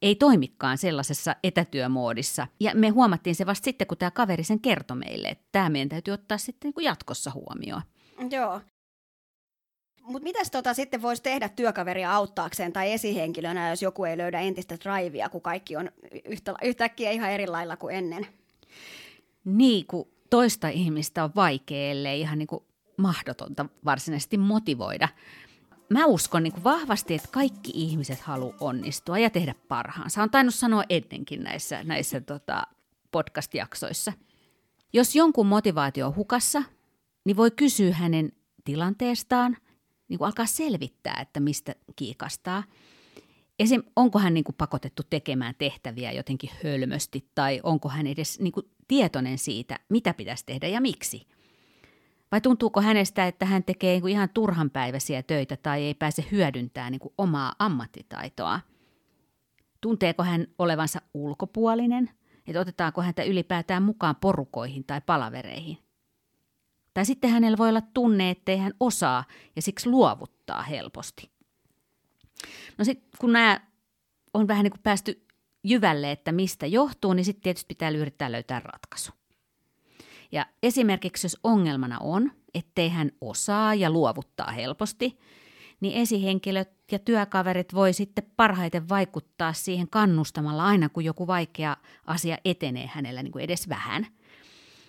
ei 0.02 0.14
toimikaan 0.14 0.78
sellaisessa 0.78 1.36
etätyömoodissa. 1.42 2.46
Ja 2.60 2.72
me 2.75 2.88
huomattiin 2.88 3.34
se 3.34 3.46
vasta 3.46 3.64
sitten, 3.64 3.86
kun 3.86 3.98
tämä 3.98 4.10
kaveri 4.10 4.44
sen 4.44 4.60
kertoi 4.60 4.96
meille, 4.96 5.28
että 5.28 5.44
tämä 5.52 5.70
meidän 5.70 5.88
täytyy 5.88 6.14
ottaa 6.14 6.38
sitten 6.38 6.72
niin 6.76 6.84
jatkossa 6.84 7.30
huomioon. 7.34 7.82
Joo, 8.30 8.60
mutta 10.06 10.25
mitäs 10.25 10.50
tota 10.50 10.75
sitten 10.75 11.02
voisi 11.02 11.22
tehdä 11.22 11.48
työkaveria 11.48 12.14
auttaakseen 12.14 12.72
tai 12.72 12.92
esihenkilönä, 12.92 13.70
jos 13.70 13.82
joku 13.82 14.04
ei 14.04 14.18
löydä 14.18 14.40
entistä 14.40 14.76
drivea, 14.84 15.28
kun 15.28 15.40
kaikki 15.40 15.76
on 15.76 15.90
yhtä, 16.25 16.54
yhtäkkiä 16.62 17.10
ihan 17.10 17.30
eri 17.30 17.46
lailla 17.46 17.76
kuin 17.76 17.94
ennen? 17.94 18.26
Niin, 19.44 19.86
kun 19.86 20.08
toista 20.30 20.68
ihmistä 20.68 21.25
on 21.25 21.30
vaikea, 21.36 21.90
ellei 21.90 22.20
ihan 22.20 22.38
niin 22.38 22.46
kuin 22.46 22.64
mahdotonta 22.96 23.66
varsinaisesti 23.84 24.38
motivoida. 24.38 25.08
Mä 25.88 26.06
uskon 26.06 26.42
niin 26.42 26.64
vahvasti, 26.64 27.14
että 27.14 27.28
kaikki 27.32 27.72
ihmiset 27.75 28.20
haluaa 28.20 28.56
onnistua 28.60 29.18
ja 29.18 29.30
tehdä 29.30 29.54
parhaansa. 29.68 30.22
On 30.22 30.30
tainnut 30.30 30.54
sanoa 30.54 30.84
ennenkin 30.88 31.42
näissä, 31.42 31.84
näissä 31.84 32.20
tota, 32.20 32.62
podcast-jaksoissa. 33.12 34.12
Jos 34.92 35.16
jonkun 35.16 35.46
motivaatio 35.46 36.06
on 36.06 36.16
hukassa, 36.16 36.62
niin 37.25 37.36
voi 37.36 37.50
kysyä 37.50 37.94
hänen 37.94 38.32
tilanteestaan– 38.64 39.56
niin 40.08 40.18
kuin 40.18 40.26
alkaa 40.26 40.46
selvittää, 40.46 41.18
että 41.22 41.40
mistä 41.40 41.75
kiikastaa. 41.96 42.62
Esim. 43.58 43.82
onko 43.96 44.18
hän 44.18 44.34
niin 44.34 44.44
kuin 44.44 44.56
pakotettu 44.56 45.02
tekemään 45.10 45.54
tehtäviä 45.58 46.12
jotenkin 46.12 46.50
hölmösti 46.64 47.30
tai 47.34 47.60
onko 47.62 47.88
hän 47.88 48.06
edes 48.06 48.40
niin 48.40 48.52
kuin 48.52 48.70
tietoinen 48.88 49.38
siitä, 49.38 49.78
mitä 49.88 50.14
pitäisi 50.14 50.46
tehdä 50.46 50.68
ja 50.68 50.80
miksi. 50.80 51.26
Vai 52.32 52.40
tuntuuko 52.40 52.80
hänestä, 52.80 53.26
että 53.26 53.46
hän 53.46 53.64
tekee 53.64 53.92
niin 53.92 54.00
kuin 54.00 54.12
ihan 54.12 54.28
turhanpäiväisiä 54.34 55.22
töitä 55.22 55.56
tai 55.56 55.82
ei 55.82 55.94
pääse 55.94 56.25
hyödyntämään 56.32 56.92
niin 56.92 57.12
omaa 57.18 57.54
ammattitaitoa? 57.58 58.60
Tunteeko 59.80 60.22
hän 60.22 60.46
olevansa 60.58 61.00
ulkopuolinen? 61.14 62.10
Että 62.46 62.60
otetaanko 62.60 63.02
häntä 63.02 63.22
ylipäätään 63.22 63.82
mukaan 63.82 64.16
porukoihin 64.16 64.84
tai 64.84 65.00
palavereihin? 65.06 65.85
Tai 66.96 67.06
sitten 67.06 67.30
hänellä 67.30 67.58
voi 67.58 67.68
olla 67.68 67.80
tunne, 67.80 68.30
ettei 68.30 68.56
hän 68.56 68.72
osaa 68.80 69.24
ja 69.56 69.62
siksi 69.62 69.88
luovuttaa 69.88 70.62
helposti. 70.62 71.30
No 72.78 72.84
sitten 72.84 73.10
kun 73.18 73.32
nämä 73.32 73.60
on 74.34 74.48
vähän 74.48 74.64
niin 74.64 74.70
kuin 74.70 74.82
päästy 74.82 75.26
jyvälle, 75.64 76.12
että 76.12 76.32
mistä 76.32 76.66
johtuu, 76.66 77.12
niin 77.12 77.24
sitten 77.24 77.42
tietysti 77.42 77.66
pitää 77.68 77.90
yrittää 77.90 78.32
löytää 78.32 78.60
ratkaisu. 78.60 79.12
Ja 80.32 80.46
esimerkiksi 80.62 81.24
jos 81.24 81.38
ongelmana 81.44 81.98
on, 82.00 82.32
ettei 82.54 82.88
hän 82.88 83.10
osaa 83.20 83.74
ja 83.74 83.90
luovuttaa 83.90 84.50
helposti, 84.50 85.18
niin 85.80 86.02
esihenkilöt 86.02 86.70
ja 86.92 86.98
työkaverit 86.98 87.74
voi 87.74 87.92
sitten 87.92 88.24
parhaiten 88.36 88.88
vaikuttaa 88.88 89.52
siihen 89.52 89.88
kannustamalla 89.90 90.64
aina, 90.64 90.88
kun 90.88 91.04
joku 91.04 91.26
vaikea 91.26 91.76
asia 92.06 92.38
etenee 92.44 92.86
hänellä 92.86 93.22
niin 93.22 93.32
kuin 93.32 93.44
edes 93.44 93.68
vähän– 93.68 94.06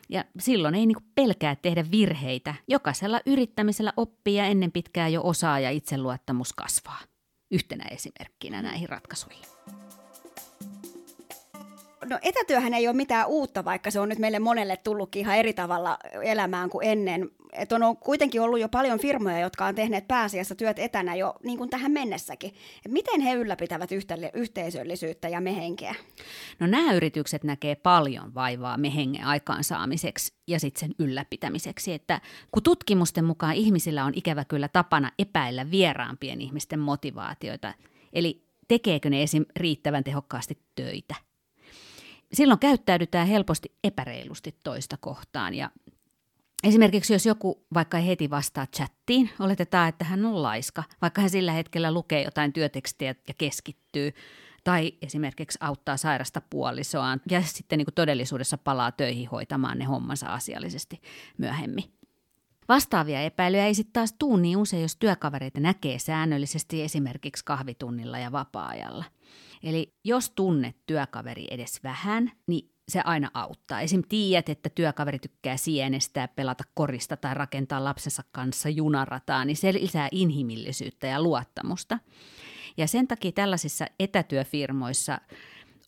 ja 0.09 0.25
silloin 0.39 0.75
ei 0.75 0.85
niin 0.85 0.97
pelkää 1.15 1.55
tehdä 1.55 1.85
virheitä. 1.91 2.53
Jokaisella 2.67 3.21
yrittämisellä 3.25 3.93
oppii 3.97 4.35
ja 4.35 4.45
ennen 4.45 4.71
pitkää 4.71 5.07
jo 5.07 5.21
osaa 5.23 5.59
ja 5.59 5.69
itseluottamus 5.69 6.53
kasvaa. 6.53 6.99
Yhtenä 7.51 7.85
esimerkkinä 7.91 8.61
näihin 8.61 8.89
ratkaisuihin. 8.89 9.45
No 12.09 12.19
etätyöhän 12.21 12.73
ei 12.73 12.87
ole 12.87 12.95
mitään 12.95 13.27
uutta, 13.27 13.65
vaikka 13.65 13.91
se 13.91 13.99
on 13.99 14.09
nyt 14.09 14.19
meille 14.19 14.39
monelle 14.39 14.77
tullutkin 14.77 15.19
ihan 15.19 15.37
eri 15.37 15.53
tavalla 15.53 15.97
elämään 16.23 16.69
kuin 16.69 16.87
ennen. 16.87 17.29
Et 17.53 17.71
on 17.71 17.97
kuitenkin 17.97 18.41
ollut 18.41 18.59
jo 18.59 18.69
paljon 18.69 18.99
firmoja, 18.99 19.39
jotka 19.39 19.65
on 19.65 19.75
tehneet 19.75 20.07
pääasiassa 20.07 20.55
työt 20.55 20.79
etänä 20.79 21.15
jo 21.15 21.35
niin 21.43 21.57
kuin 21.57 21.69
tähän 21.69 21.91
mennessäkin. 21.91 22.53
Et 22.85 22.91
miten 22.91 23.21
he 23.21 23.33
ylläpitävät 23.33 23.89
yhteisöllisyyttä 24.33 25.29
ja 25.29 25.41
mehenkeä? 25.41 25.95
No 26.59 26.67
nämä 26.67 26.93
yritykset 26.93 27.43
näkee 27.43 27.75
paljon 27.75 28.33
vaivaa 28.33 28.77
mehengen 28.77 29.25
aikaansaamiseksi 29.25 30.33
ja 30.47 30.59
sitten 30.59 30.79
sen 30.79 30.95
ylläpitämiseksi. 30.99 31.93
Että 31.93 32.21
kun 32.51 32.63
tutkimusten 32.63 33.25
mukaan 33.25 33.53
ihmisillä 33.53 34.05
on 34.05 34.13
ikävä 34.15 34.45
kyllä 34.45 34.67
tapana 34.67 35.11
epäillä 35.19 35.71
vieraampien 35.71 36.41
ihmisten 36.41 36.79
motivaatioita, 36.79 37.73
eli 38.13 38.43
tekeekö 38.67 39.09
ne 39.09 39.23
esim. 39.23 39.45
riittävän 39.55 40.03
tehokkaasti 40.03 40.57
töitä– 40.75 41.15
silloin 42.33 42.59
käyttäydytään 42.59 43.27
helposti 43.27 43.71
epäreilusti 43.83 44.55
toista 44.63 44.97
kohtaan 44.97 45.53
ja 45.53 45.71
Esimerkiksi 46.63 47.13
jos 47.13 47.25
joku 47.25 47.65
vaikka 47.73 47.97
ei 47.97 48.07
heti 48.07 48.29
vastaa 48.29 48.67
chattiin, 48.67 49.29
oletetaan, 49.39 49.89
että 49.89 50.05
hän 50.05 50.25
on 50.25 50.43
laiska, 50.43 50.83
vaikka 51.01 51.21
hän 51.21 51.29
sillä 51.29 51.51
hetkellä 51.51 51.91
lukee 51.91 52.23
jotain 52.23 52.53
työtekstiä 52.53 53.15
ja 53.27 53.33
keskittyy, 53.37 54.13
tai 54.63 54.93
esimerkiksi 55.01 55.57
auttaa 55.61 55.97
sairasta 55.97 56.41
puolisoaan 56.49 57.21
ja 57.31 57.41
sitten 57.41 57.77
niin 57.77 57.87
todellisuudessa 57.95 58.57
palaa 58.57 58.91
töihin 58.91 59.29
hoitamaan 59.29 59.79
ne 59.79 59.85
hommansa 59.85 60.27
asiallisesti 60.27 61.01
myöhemmin. 61.37 61.83
Vastaavia 62.69 63.21
epäilyjä 63.21 63.65
ei 63.65 63.73
sitten 63.73 63.93
taas 63.93 64.13
tuu 64.19 64.37
niin 64.37 64.57
usein, 64.57 64.81
jos 64.81 64.95
työkavereita 64.95 65.59
näkee 65.59 65.99
säännöllisesti 65.99 66.83
esimerkiksi 66.83 67.45
kahvitunnilla 67.45 68.17
ja 68.17 68.31
vapaa-ajalla. 68.31 69.05
Eli 69.63 69.93
jos 70.03 70.29
tunnet 70.29 70.77
työkaveri 70.85 71.47
edes 71.51 71.83
vähän, 71.83 72.31
niin 72.47 72.76
se 72.89 73.01
aina 73.05 73.31
auttaa. 73.33 73.81
Esim. 73.81 74.03
tiedät, 74.09 74.49
että 74.49 74.69
työkaveri 74.69 75.19
tykkää 75.19 75.57
sienestää, 75.57 76.27
pelata 76.27 76.63
korista 76.73 77.17
tai 77.17 77.33
rakentaa 77.33 77.83
lapsensa 77.83 78.23
kanssa 78.31 78.69
junarataa, 78.69 79.45
niin 79.45 79.57
se 79.57 79.73
lisää 79.73 80.07
inhimillisyyttä 80.11 81.07
ja 81.07 81.21
luottamusta. 81.21 81.99
Ja 82.77 82.87
sen 82.87 83.07
takia 83.07 83.31
tällaisissa 83.31 83.85
etätyöfirmoissa 83.99 85.21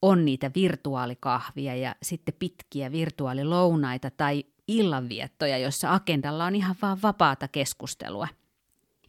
on 0.01 0.25
niitä 0.25 0.51
virtuaalikahvia 0.55 1.75
ja 1.75 1.95
sitten 2.03 2.33
pitkiä 2.39 2.91
virtuaalilounaita 2.91 4.11
tai 4.11 4.43
illanviettoja, 4.67 5.57
jossa 5.57 5.93
agendalla 5.93 6.45
on 6.45 6.55
ihan 6.55 6.75
vaan 6.81 7.01
vapaata 7.01 7.47
keskustelua. 7.47 8.27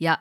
Ja 0.01 0.19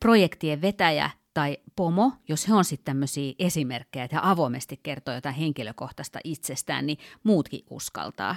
projektien 0.00 0.62
vetäjä 0.62 1.10
tai 1.34 1.58
pomo, 1.76 2.12
jos 2.28 2.48
he 2.48 2.54
on 2.54 2.64
sitten 2.64 2.84
tämmöisiä 2.84 3.34
esimerkkejä, 3.38 4.04
että 4.04 4.16
he 4.16 4.20
avoimesti 4.24 4.80
kertoo 4.82 5.14
jotain 5.14 5.34
henkilökohtaista 5.34 6.18
itsestään, 6.24 6.86
niin 6.86 6.98
muutkin 7.22 7.64
uskaltaa. 7.70 8.36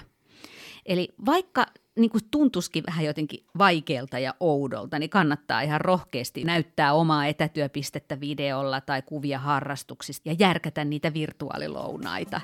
Eli 0.85 1.09
vaikka 1.25 1.65
niin 1.95 2.09
kuin 2.09 2.23
tuntuisikin 2.31 2.83
vähän 2.87 3.05
jotenkin 3.05 3.45
vaikealta 3.57 4.19
ja 4.19 4.33
oudolta, 4.39 4.99
niin 4.99 5.09
kannattaa 5.09 5.61
ihan 5.61 5.81
rohkeasti 5.81 6.43
näyttää 6.43 6.93
omaa 6.93 7.25
etätyöpistettä 7.25 8.19
videolla 8.19 8.81
tai 8.81 9.01
kuvia 9.01 9.39
harrastuksista 9.39 10.29
ja 10.29 10.35
järkätä 10.39 10.85
niitä 10.85 11.13
virtuaalilounaita. 11.13 12.41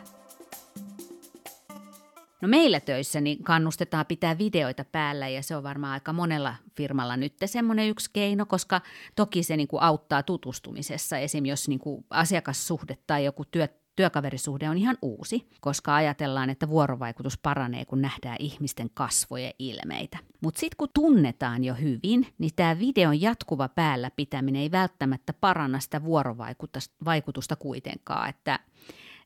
No 2.43 2.49
meillä 2.49 2.79
töissä 2.79 3.21
niin 3.21 3.43
kannustetaan 3.43 4.05
pitää 4.05 4.37
videoita 4.37 4.85
päällä 4.85 5.29
ja 5.29 5.43
se 5.43 5.55
on 5.55 5.63
varmaan 5.63 5.93
aika 5.93 6.13
monella 6.13 6.55
firmalla 6.77 7.17
nyt 7.17 7.33
semmoinen 7.45 7.89
yksi 7.89 8.09
keino, 8.13 8.45
koska 8.45 8.81
toki 9.15 9.43
se 9.43 9.57
niin 9.57 9.67
kuin 9.67 9.81
auttaa 9.81 10.23
tutustumisessa. 10.23 11.17
Esim. 11.17 11.45
jos 11.45 11.67
niin 11.67 11.79
kuin 11.79 12.05
asiakassuhde 12.09 12.97
tai 13.07 13.25
joku 13.25 13.45
työ, 13.45 13.67
työkaverisuhde 13.95 14.69
on 14.69 14.77
ihan 14.77 14.97
uusi, 15.01 15.47
koska 15.61 15.95
ajatellaan, 15.95 16.49
että 16.49 16.69
vuorovaikutus 16.69 17.37
paranee, 17.37 17.85
kun 17.85 18.01
nähdään 18.01 18.37
ihmisten 18.39 18.89
kasvojen 18.93 19.53
ilmeitä. 19.59 20.17
Mutta 20.41 20.59
sitten 20.59 20.77
kun 20.77 20.89
tunnetaan 20.93 21.63
jo 21.63 21.73
hyvin, 21.73 22.27
niin 22.37 22.51
tämä 22.55 22.79
videon 22.79 23.21
jatkuva 23.21 23.69
päällä 23.69 24.11
pitäminen 24.15 24.61
ei 24.61 24.71
välttämättä 24.71 25.33
paranna 25.33 25.79
sitä 25.79 26.03
vuorovaikutusta 26.03 27.55
kuitenkaan. 27.55 28.29
Että 28.29 28.59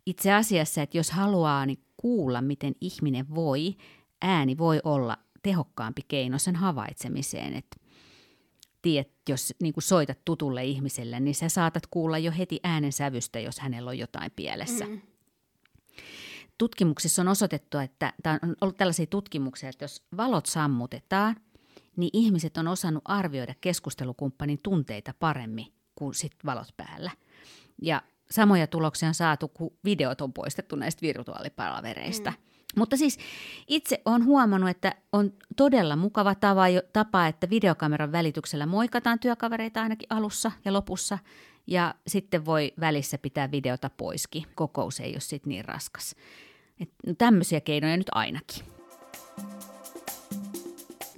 itse 0.05 0.33
asiassa, 0.33 0.81
että 0.81 0.97
jos 0.97 1.11
haluaa 1.11 1.65
niin 1.65 1.86
kuulla, 1.97 2.41
miten 2.41 2.75
ihminen 2.81 3.35
voi, 3.35 3.75
ääni 4.21 4.57
voi 4.57 4.79
olla 4.83 5.17
tehokkaampi 5.43 6.01
keino 6.07 6.39
sen 6.39 6.55
havaitsemiseen. 6.55 7.53
Että 7.53 7.77
tiedät, 8.81 9.11
jos 9.29 9.53
niin 9.61 9.73
kuin 9.73 9.83
soitat 9.83 10.19
tutulle 10.25 10.65
ihmiselle, 10.65 11.19
niin 11.19 11.35
sä 11.35 11.49
saatat 11.49 11.87
kuulla 11.87 12.17
jo 12.17 12.31
heti 12.37 12.59
äänen 12.63 12.93
sävystä, 12.93 13.39
jos 13.39 13.59
hänellä 13.59 13.89
on 13.89 13.97
jotain 13.97 14.31
pielessä. 14.35 14.85
Mm. 14.85 15.01
Tutkimuksissa 16.57 17.21
on 17.21 17.27
osoitettu, 17.27 17.77
että 17.77 18.13
on 18.43 18.55
ollut 18.61 18.77
tällaisia 18.77 19.05
tutkimuksia, 19.05 19.69
että 19.69 19.83
jos 19.83 20.03
valot 20.17 20.45
sammutetaan, 20.45 21.35
niin 21.95 22.09
ihmiset 22.13 22.57
on 22.57 22.67
osannut 22.67 23.03
arvioida 23.05 23.55
keskustelukumppanin 23.61 24.59
tunteita 24.63 25.13
paremmin 25.19 25.73
kuin 25.95 26.13
sit 26.13 26.35
valot 26.45 26.67
päällä. 26.77 27.11
Ja 27.81 28.01
samoja 28.31 28.67
tuloksia 28.67 29.07
on 29.07 29.13
saatu, 29.13 29.47
kun 29.47 29.71
videot 29.85 30.21
on 30.21 30.33
poistettu 30.33 30.75
näistä 30.75 31.01
virtuaalipalvereista. 31.01 32.29
Mm. 32.31 32.37
Mutta 32.75 32.97
siis 32.97 33.17
itse 33.67 34.01
olen 34.05 34.25
huomannut, 34.25 34.69
että 34.69 34.95
on 35.11 35.33
todella 35.55 35.95
mukava 35.95 36.35
tapa, 36.35 36.63
tapa, 36.93 37.27
että 37.27 37.49
videokameran 37.49 38.11
välityksellä 38.11 38.65
moikataan 38.65 39.19
työkavereita 39.19 39.81
ainakin 39.81 40.07
alussa 40.09 40.51
ja 40.65 40.73
lopussa. 40.73 41.17
Ja 41.67 41.95
sitten 42.07 42.45
voi 42.45 42.73
välissä 42.79 43.17
pitää 43.17 43.51
videota 43.51 43.89
poiskin. 43.89 44.45
Kokous 44.55 44.99
ei 44.99 45.11
ole 45.11 45.19
sitten 45.19 45.49
niin 45.49 45.65
raskas. 45.65 46.15
Et, 46.79 46.89
no, 47.07 47.13
tämmöisiä 47.17 47.61
keinoja 47.61 47.97
nyt 47.97 48.09
ainakin. 48.11 48.76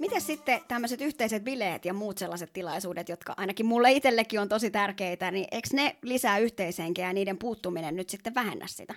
Miten 0.00 0.20
sitten 0.20 0.60
tämmöiset 0.68 1.00
yhteiset 1.00 1.44
bileet 1.44 1.84
ja 1.84 1.94
muut 1.94 2.18
sellaiset 2.18 2.52
tilaisuudet, 2.52 3.08
jotka 3.08 3.34
ainakin 3.36 3.66
mulle 3.66 3.92
itsellekin 3.92 4.40
on 4.40 4.48
tosi 4.48 4.70
tärkeitä, 4.70 5.30
niin 5.30 5.46
eikö 5.50 5.68
ne 5.72 5.96
lisää 6.02 6.38
yhteishenkeä 6.38 7.06
ja 7.06 7.12
niiden 7.12 7.38
puuttuminen 7.38 7.96
nyt 7.96 8.08
sitten 8.08 8.34
vähennä 8.34 8.66
sitä? 8.66 8.94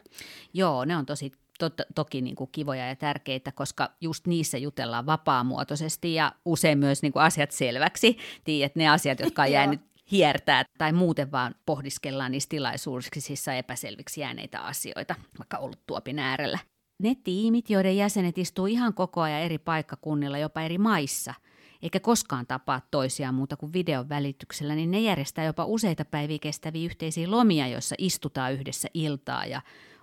Joo, 0.53 0.85
ne 0.85 0.97
on 0.97 1.05
tosi 1.05 1.31
to, 1.59 1.69
toki 1.95 2.21
niin 2.21 2.35
kuin 2.35 2.49
kivoja 2.51 2.87
ja 2.87 2.95
tärkeitä, 2.95 3.51
koska 3.51 3.91
just 4.01 4.27
niissä 4.27 4.57
jutellaan 4.57 5.05
vapaamuotoisesti 5.05 6.13
ja 6.13 6.31
usein 6.45 6.77
myös 6.77 7.01
niin 7.01 7.13
kuin 7.13 7.23
asiat 7.23 7.51
selväksi. 7.51 8.17
Tiedät, 8.43 8.75
ne 8.75 8.89
asiat, 8.89 9.19
jotka 9.19 9.41
on 9.41 9.51
jäänyt 9.57 9.81
hiertää 10.11 10.65
tai 10.77 10.93
muuten 10.93 11.31
vaan 11.31 11.55
pohdiskellaan 11.65 12.31
niissä 12.31 12.49
tilaisuuksissa 12.49 13.53
epäselviksi 13.53 14.21
jääneitä 14.21 14.59
asioita, 14.59 15.15
vaikka 15.39 15.57
ollut 15.57 15.79
tuopin 15.87 16.19
äärellä. 16.19 16.59
Ne 16.99 17.15
tiimit, 17.23 17.69
joiden 17.69 17.97
jäsenet 17.97 18.37
istuu 18.37 18.65
ihan 18.65 18.93
koko 18.93 19.21
ajan 19.21 19.41
eri 19.41 19.57
paikkakunnilla, 19.57 20.37
jopa 20.37 20.61
eri 20.61 20.77
maissa, 20.77 21.33
eikä 21.81 21.99
koskaan 21.99 22.47
tapaa 22.47 22.81
toisiaan 22.91 23.35
muuta 23.35 23.57
kuin 23.57 23.73
videon 23.73 24.09
välityksellä, 24.09 24.75
niin 24.75 24.91
ne 24.91 24.99
järjestää 24.99 25.45
jopa 25.45 25.65
useita 25.65 26.05
päiviä 26.05 26.39
kestäviä 26.41 26.85
yhteisiä 26.85 27.31
lomia, 27.31 27.67
joissa 27.67 27.95
istutaan 27.97 28.53
yhdessä 28.53 28.87
iltaa 28.93 29.45
ja 29.45 29.61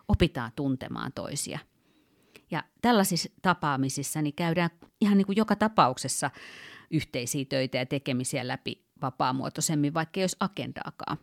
opitaan 0.09 0.53
tuntemaan 0.57 1.13
toisia. 1.13 1.59
Ja 2.51 2.65
tällaisissa 2.83 3.31
tapaamisissa 3.43 4.23
niin 4.23 4.35
käydään 4.35 4.71
ihan 5.01 5.17
niin 5.19 5.27
kuin 5.27 5.37
joka 5.37 5.57
tapauksessa 5.57 6.31
yhteisiä 6.91 7.45
töitä 7.45 7.79
ja 7.79 7.87
tekemisiä 7.87 8.49
läpi 8.49 8.85
vapaamuotoisemmin, 9.03 9.95
vaikka 9.95 10.21
ei 10.21 10.25
olisi 10.25 10.37
agendaakaan. 10.41 11.19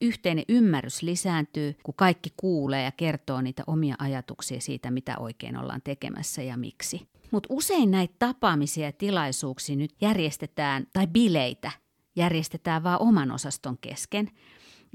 Yhteinen 0.00 0.44
ymmärrys 0.48 1.02
lisääntyy, 1.02 1.76
kun 1.82 1.94
kaikki 1.94 2.30
kuulee 2.36 2.84
ja 2.84 2.92
kertoo 2.92 3.40
niitä 3.40 3.62
omia 3.66 3.94
ajatuksia 3.98 4.60
siitä, 4.60 4.90
mitä 4.90 5.18
oikein 5.18 5.56
ollaan 5.56 5.82
tekemässä 5.84 6.42
ja 6.42 6.56
miksi. 6.56 7.08
Mutta 7.30 7.46
usein 7.50 7.90
näitä 7.90 8.14
tapaamisia 8.18 8.86
ja 8.86 8.92
tilaisuuksia 8.92 9.76
nyt 9.76 9.94
järjestetään, 10.00 10.86
tai 10.92 11.06
bileitä 11.06 11.70
järjestetään 12.16 12.82
vain 12.82 13.02
oman 13.02 13.30
osaston 13.30 13.78
kesken, 13.78 14.30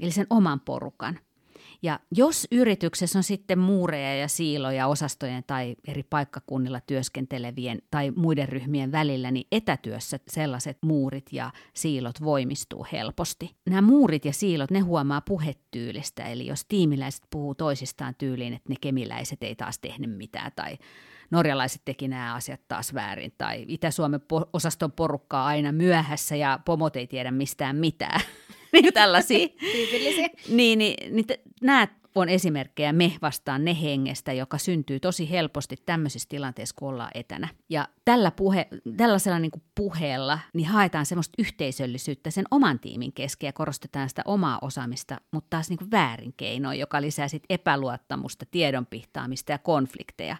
eli 0.00 0.10
sen 0.10 0.26
oman 0.30 0.60
porukan– 0.60 1.18
ja 1.82 2.00
jos 2.16 2.46
yrityksessä 2.52 3.18
on 3.18 3.22
sitten 3.22 3.58
muureja 3.58 4.16
ja 4.16 4.28
siiloja 4.28 4.86
osastojen 4.86 5.44
tai 5.46 5.76
eri 5.88 6.02
paikkakunnilla 6.02 6.80
työskentelevien 6.80 7.82
tai 7.90 8.10
muiden 8.10 8.48
ryhmien 8.48 8.92
välillä, 8.92 9.30
niin 9.30 9.46
etätyössä 9.52 10.18
sellaiset 10.28 10.78
muurit 10.82 11.26
ja 11.32 11.50
siilot 11.74 12.20
voimistuu 12.24 12.86
helposti. 12.92 13.56
Nämä 13.66 13.82
muurit 13.82 14.24
ja 14.24 14.32
siilot, 14.32 14.70
ne 14.70 14.80
huomaa 14.80 15.20
puhetyylistä, 15.20 16.24
eli 16.24 16.46
jos 16.46 16.64
tiimiläiset 16.64 17.22
puhuu 17.30 17.54
toisistaan 17.54 18.14
tyyliin, 18.18 18.54
että 18.54 18.68
ne 18.68 18.76
kemiläiset 18.80 19.42
ei 19.42 19.54
taas 19.54 19.78
tehnyt 19.78 20.16
mitään 20.16 20.52
tai 20.56 20.78
norjalaiset 21.30 21.82
teki 21.84 22.08
nämä 22.08 22.34
asiat 22.34 22.60
taas 22.68 22.94
väärin, 22.94 23.32
tai 23.38 23.64
Itä-Suomen 23.68 24.20
po- 24.20 24.48
osaston 24.52 24.92
porukkaa 24.92 25.46
aina 25.46 25.72
myöhässä 25.72 26.36
ja 26.36 26.60
pomot 26.64 26.96
ei 26.96 27.06
tiedä 27.06 27.30
mistään 27.30 27.76
mitään. 27.76 28.20
niin 28.82 28.94
tällaisia. 28.94 29.48
Tyypillisiä. 29.48 30.28
Niin, 30.48 30.78
niin, 30.78 31.16
niin 31.16 31.26
nämä 31.62 31.88
on 32.14 32.28
esimerkkejä 32.28 32.92
me 32.92 33.12
vastaan 33.22 33.64
ne 33.64 33.76
hengestä, 33.82 34.32
joka 34.32 34.58
syntyy 34.58 35.00
tosi 35.00 35.30
helposti 35.30 35.76
tämmöisissä 35.86 36.28
tilanteissa, 36.28 36.74
kun 36.78 36.88
ollaan 36.88 37.10
etänä. 37.14 37.48
Ja 37.68 37.88
tällä 38.04 38.30
puhe, 38.30 38.68
tällaisella 38.96 39.38
niin 39.38 39.50
kuin 39.50 39.62
puheella 39.74 40.38
niin 40.54 40.68
haetaan 40.68 41.06
semmoista 41.06 41.34
yhteisöllisyyttä 41.38 42.30
sen 42.30 42.44
oman 42.50 42.78
tiimin 42.78 43.12
kesken 43.12 43.48
ja 43.48 43.52
korostetaan 43.52 44.08
sitä 44.08 44.22
omaa 44.24 44.58
osaamista, 44.62 45.20
mutta 45.30 45.50
taas 45.50 45.68
niin 45.68 45.78
kuin 45.78 45.90
väärin 45.90 46.34
keinoin, 46.36 46.78
joka 46.78 47.00
lisää 47.00 47.28
sit 47.28 47.44
epäluottamusta, 47.50 48.46
tiedonpihtaamista 48.50 49.52
ja 49.52 49.58
konflikteja. 49.58 50.36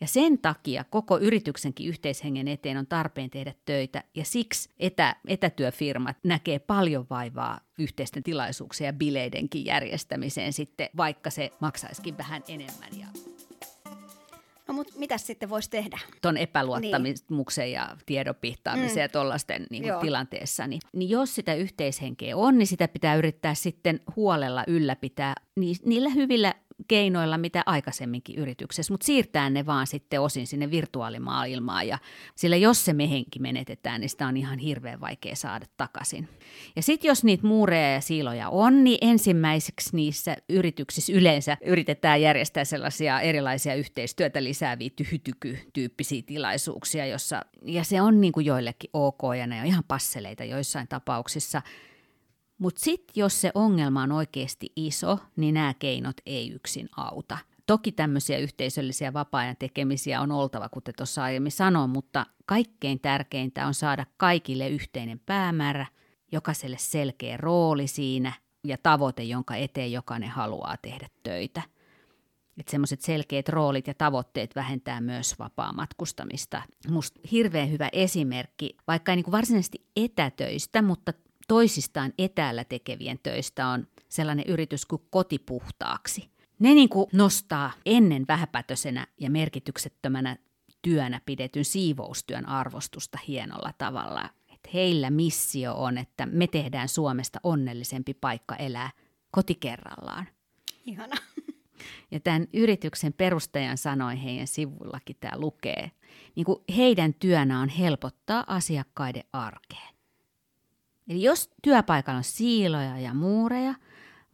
Ja 0.00 0.06
sen 0.06 0.38
takia 0.38 0.84
koko 0.84 1.18
yrityksenkin 1.18 1.88
yhteishengen 1.88 2.48
eteen 2.48 2.76
on 2.76 2.86
tarpeen 2.86 3.30
tehdä 3.30 3.54
töitä 3.64 4.04
ja 4.14 4.24
siksi 4.24 4.70
etä, 4.78 5.16
etätyöfirmat 5.26 6.16
näkee 6.24 6.58
paljon 6.58 7.06
vaivaa 7.10 7.60
yhteisten 7.78 8.22
tilaisuuksien 8.22 8.88
ja 8.88 8.92
bileidenkin 8.92 9.64
järjestämiseen 9.64 10.52
sitten, 10.52 10.88
vaikka 10.96 11.30
se 11.30 11.52
maksaisikin 11.60 12.18
vähän 12.18 12.42
enemmän. 12.48 12.88
Ja 12.98 13.06
No 14.68 14.74
mutta 14.74 14.92
mitä 14.98 15.18
sitten 15.18 15.50
voisi 15.50 15.70
tehdä? 15.70 15.98
Tuon 16.22 16.36
epäluottamuksen 16.36 17.64
niin. 17.64 17.72
ja 17.72 17.96
tiedon 18.06 18.34
pihtaamisen 18.40 18.96
mm. 18.96 19.00
ja 19.00 19.08
tuollaisten 19.08 19.66
niin 19.70 19.84
tilanteessa. 20.00 20.66
Niin, 20.66 20.80
niin 20.92 21.10
jos 21.10 21.34
sitä 21.34 21.54
yhteishenkeä 21.54 22.36
on, 22.36 22.58
niin 22.58 22.66
sitä 22.66 22.88
pitää 22.88 23.16
yrittää 23.16 23.54
sitten 23.54 24.00
huolella 24.16 24.64
ylläpitää 24.66 25.34
niillä 25.84 26.10
hyvillä 26.10 26.54
keinoilla, 26.88 27.38
mitä 27.38 27.62
aikaisemminkin 27.66 28.38
yrityksessä, 28.38 28.92
mutta 28.92 29.06
siirtää 29.06 29.50
ne 29.50 29.66
vaan 29.66 29.86
sitten 29.86 30.20
osin 30.20 30.46
sinne 30.46 30.70
virtuaalimaailmaan. 30.70 31.88
Ja 31.88 31.98
sillä 32.34 32.56
jos 32.56 32.84
se 32.84 32.92
mehenki 32.92 33.38
menetetään, 33.38 34.00
niin 34.00 34.08
sitä 34.08 34.26
on 34.26 34.36
ihan 34.36 34.58
hirveän 34.58 35.00
vaikea 35.00 35.36
saada 35.36 35.66
takaisin. 35.76 36.28
Ja 36.76 36.82
sitten 36.82 37.08
jos 37.08 37.24
niitä 37.24 37.46
muureja 37.46 37.92
ja 37.92 38.00
siiloja 38.00 38.48
on, 38.48 38.84
niin 38.84 38.98
ensimmäiseksi 39.00 39.96
niissä 39.96 40.36
yrityksissä 40.48 41.12
yleensä 41.12 41.56
yritetään 41.64 42.22
järjestää 42.22 42.64
sellaisia 42.64 43.20
erilaisia 43.20 43.74
yhteistyötä 43.74 44.44
lisääviä 44.44 44.90
tyhytyky-tyyppisiä 44.96 46.22
tilaisuuksia, 46.26 47.06
jossa, 47.06 47.42
ja 47.62 47.84
se 47.84 48.00
on 48.00 48.20
niin 48.20 48.32
kuin 48.32 48.46
joillekin 48.46 48.90
ok 48.92 49.20
ja 49.38 49.46
ne 49.46 49.60
on 49.60 49.66
ihan 49.66 49.84
passeleita 49.88 50.44
joissain 50.44 50.88
tapauksissa– 50.88 51.62
mutta 52.58 52.84
sitten 52.84 53.12
jos 53.16 53.40
se 53.40 53.50
ongelma 53.54 54.02
on 54.02 54.12
oikeasti 54.12 54.72
iso, 54.76 55.18
niin 55.36 55.54
nämä 55.54 55.74
keinot 55.74 56.16
ei 56.26 56.50
yksin 56.50 56.88
auta. 56.96 57.38
Toki 57.66 57.92
tämmöisiä 57.92 58.38
yhteisöllisiä 58.38 59.12
vapaa-ajan 59.12 59.56
tekemisiä 59.58 60.20
on 60.20 60.32
oltava, 60.32 60.68
kuten 60.68 60.94
tuossa 60.96 61.22
aiemmin 61.22 61.52
sanoin, 61.52 61.90
mutta 61.90 62.26
kaikkein 62.46 63.00
tärkeintä 63.00 63.66
on 63.66 63.74
saada 63.74 64.06
kaikille 64.16 64.68
yhteinen 64.68 65.20
päämäärä, 65.26 65.86
jokaiselle 66.32 66.76
selkeä 66.78 67.36
rooli 67.36 67.86
siinä 67.86 68.32
ja 68.64 68.78
tavoite, 68.82 69.22
jonka 69.22 69.56
eteen 69.56 69.92
jokainen 69.92 70.28
haluaa 70.28 70.76
tehdä 70.82 71.08
töitä. 71.22 71.62
Että 72.58 72.70
semmoiset 72.70 73.00
selkeät 73.00 73.48
roolit 73.48 73.86
ja 73.86 73.94
tavoitteet 73.94 74.56
vähentää 74.56 75.00
myös 75.00 75.38
vapaa 75.38 75.72
matkustamista. 75.72 76.62
Musta 76.90 77.20
hirveän 77.32 77.70
hyvä 77.70 77.88
esimerkki, 77.92 78.76
vaikka 78.86 79.12
ei 79.12 79.16
niin 79.16 79.32
varsinaisesti 79.32 79.86
etätöistä, 79.96 80.82
mutta 80.82 81.12
toisistaan 81.48 82.12
etäällä 82.18 82.64
tekevien 82.64 83.18
töistä 83.22 83.68
on 83.68 83.86
sellainen 84.08 84.44
yritys 84.48 84.86
kuin 84.86 85.02
kotipuhtaaksi. 85.10 86.30
Ne 86.58 86.74
niin 86.74 86.88
kuin 86.88 87.06
nostaa 87.12 87.72
ennen 87.86 88.24
vähäpätöisenä 88.28 89.06
ja 89.20 89.30
merkityksettömänä 89.30 90.36
työnä 90.82 91.20
pidetyn 91.26 91.64
siivoustyön 91.64 92.46
arvostusta 92.46 93.18
hienolla 93.28 93.72
tavalla. 93.78 94.30
Että 94.52 94.70
heillä 94.74 95.10
missio 95.10 95.74
on, 95.74 95.98
että 95.98 96.26
me 96.26 96.46
tehdään 96.46 96.88
Suomesta 96.88 97.40
onnellisempi 97.42 98.14
paikka 98.14 98.56
elää 98.56 98.90
kotikerrallaan. 99.30 100.26
Ihana. 100.86 101.16
Ja 102.10 102.20
tämän 102.20 102.48
yrityksen 102.54 103.12
perustajan 103.12 103.78
sanoi 103.78 104.22
heidän 104.22 104.46
sivullakin 104.46 105.16
tämä 105.20 105.38
lukee. 105.38 105.90
Niin 106.34 106.44
kuin 106.44 106.58
heidän 106.76 107.14
työnä 107.14 107.60
on 107.60 107.68
helpottaa 107.68 108.44
asiakkaiden 108.46 109.24
arkeen. 109.32 109.97
Eli 111.08 111.22
jos 111.22 111.50
työpaikalla 111.62 112.18
on 112.18 112.24
siiloja 112.24 112.98
ja 112.98 113.14
muureja, 113.14 113.74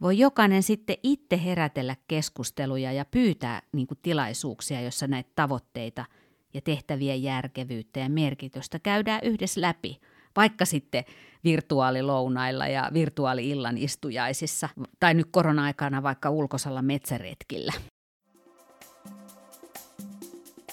voi 0.01 0.17
jokainen 0.17 0.63
sitten 0.63 0.97
itse 1.03 1.43
herätellä 1.43 1.95
keskusteluja 2.07 2.91
ja 2.91 3.05
pyytää 3.05 3.61
niin 3.71 3.87
kuin 3.87 3.97
tilaisuuksia, 4.01 4.81
jossa 4.81 5.07
näitä 5.07 5.29
tavoitteita 5.35 6.05
ja 6.53 6.61
tehtävien 6.61 7.23
järkevyyttä 7.23 7.99
ja 7.99 8.09
merkitystä 8.09 8.79
käydään 8.79 9.21
yhdessä 9.23 9.61
läpi, 9.61 9.99
vaikka 10.35 10.65
sitten 10.65 11.03
virtuaalilounailla 11.43 12.67
ja 12.67 12.89
virtuaali-illan 12.93 13.77
istujaisissa, 13.77 14.69
tai 14.99 15.13
nyt 15.13 15.27
korona-aikana 15.31 16.03
vaikka 16.03 16.29
ulkosalla 16.29 16.81
metsäretkillä. 16.81 17.73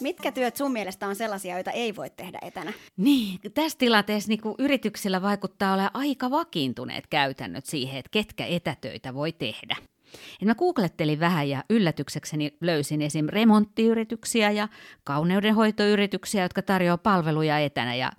Mitkä 0.03 0.33
työt 0.33 0.57
sun 0.57 0.73
mielestä 0.73 1.07
on 1.07 1.17
sellaisia, 1.17 1.55
joita 1.55 1.71
ei 1.71 1.97
voi 1.97 2.11
tehdä 2.11 2.38
etänä? 2.43 2.73
Niin, 2.97 3.38
tässä 3.55 3.79
tilanteessa 3.79 4.29
niin 4.29 4.41
yrityksillä 4.59 5.23
vaikuttaa 5.23 5.73
olla 5.73 5.91
aika 5.95 6.31
vakiintuneet 6.31 7.07
käytännöt 7.07 7.67
siihen, 7.67 7.99
että 7.99 8.11
ketkä 8.11 8.47
etätöitä 8.47 9.15
voi 9.15 9.33
tehdä. 9.33 9.77
Et 10.15 10.47
mä 10.47 10.55
googlettelin 10.55 11.21
vähän 11.21 11.49
ja 11.49 11.65
yllätyksekseni 11.71 12.57
löysin 12.61 13.03
esim. 13.03 13.27
remonttiyrityksiä 13.29 14.51
ja 14.51 14.69
kauneudenhoitoyrityksiä, 15.05 16.43
jotka 16.43 16.62
tarjoaa 16.62 16.99
palveluja 16.99 17.59
etänä. 17.59 17.95
Ja, 17.95 18.12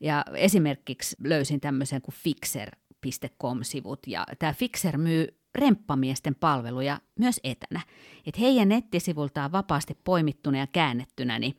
ja 0.00 0.24
esimerkiksi 0.34 1.16
löysin 1.24 1.60
tämmöisen 1.60 2.02
kuin 2.02 2.14
fixer.com-sivut. 2.14 4.00
Ja 4.06 4.26
tämä 4.38 4.52
Fixer 4.52 4.98
myy 4.98 5.39
remppamiesten 5.54 6.34
palveluja 6.34 7.00
myös 7.18 7.40
etänä. 7.44 7.80
Et 8.26 8.38
heidän 8.38 8.68
nettisivultaan 8.68 9.52
vapaasti 9.52 9.98
poimittuna 10.04 10.58
ja 10.58 10.66
käännettynä 10.66 11.38
niin 11.38 11.56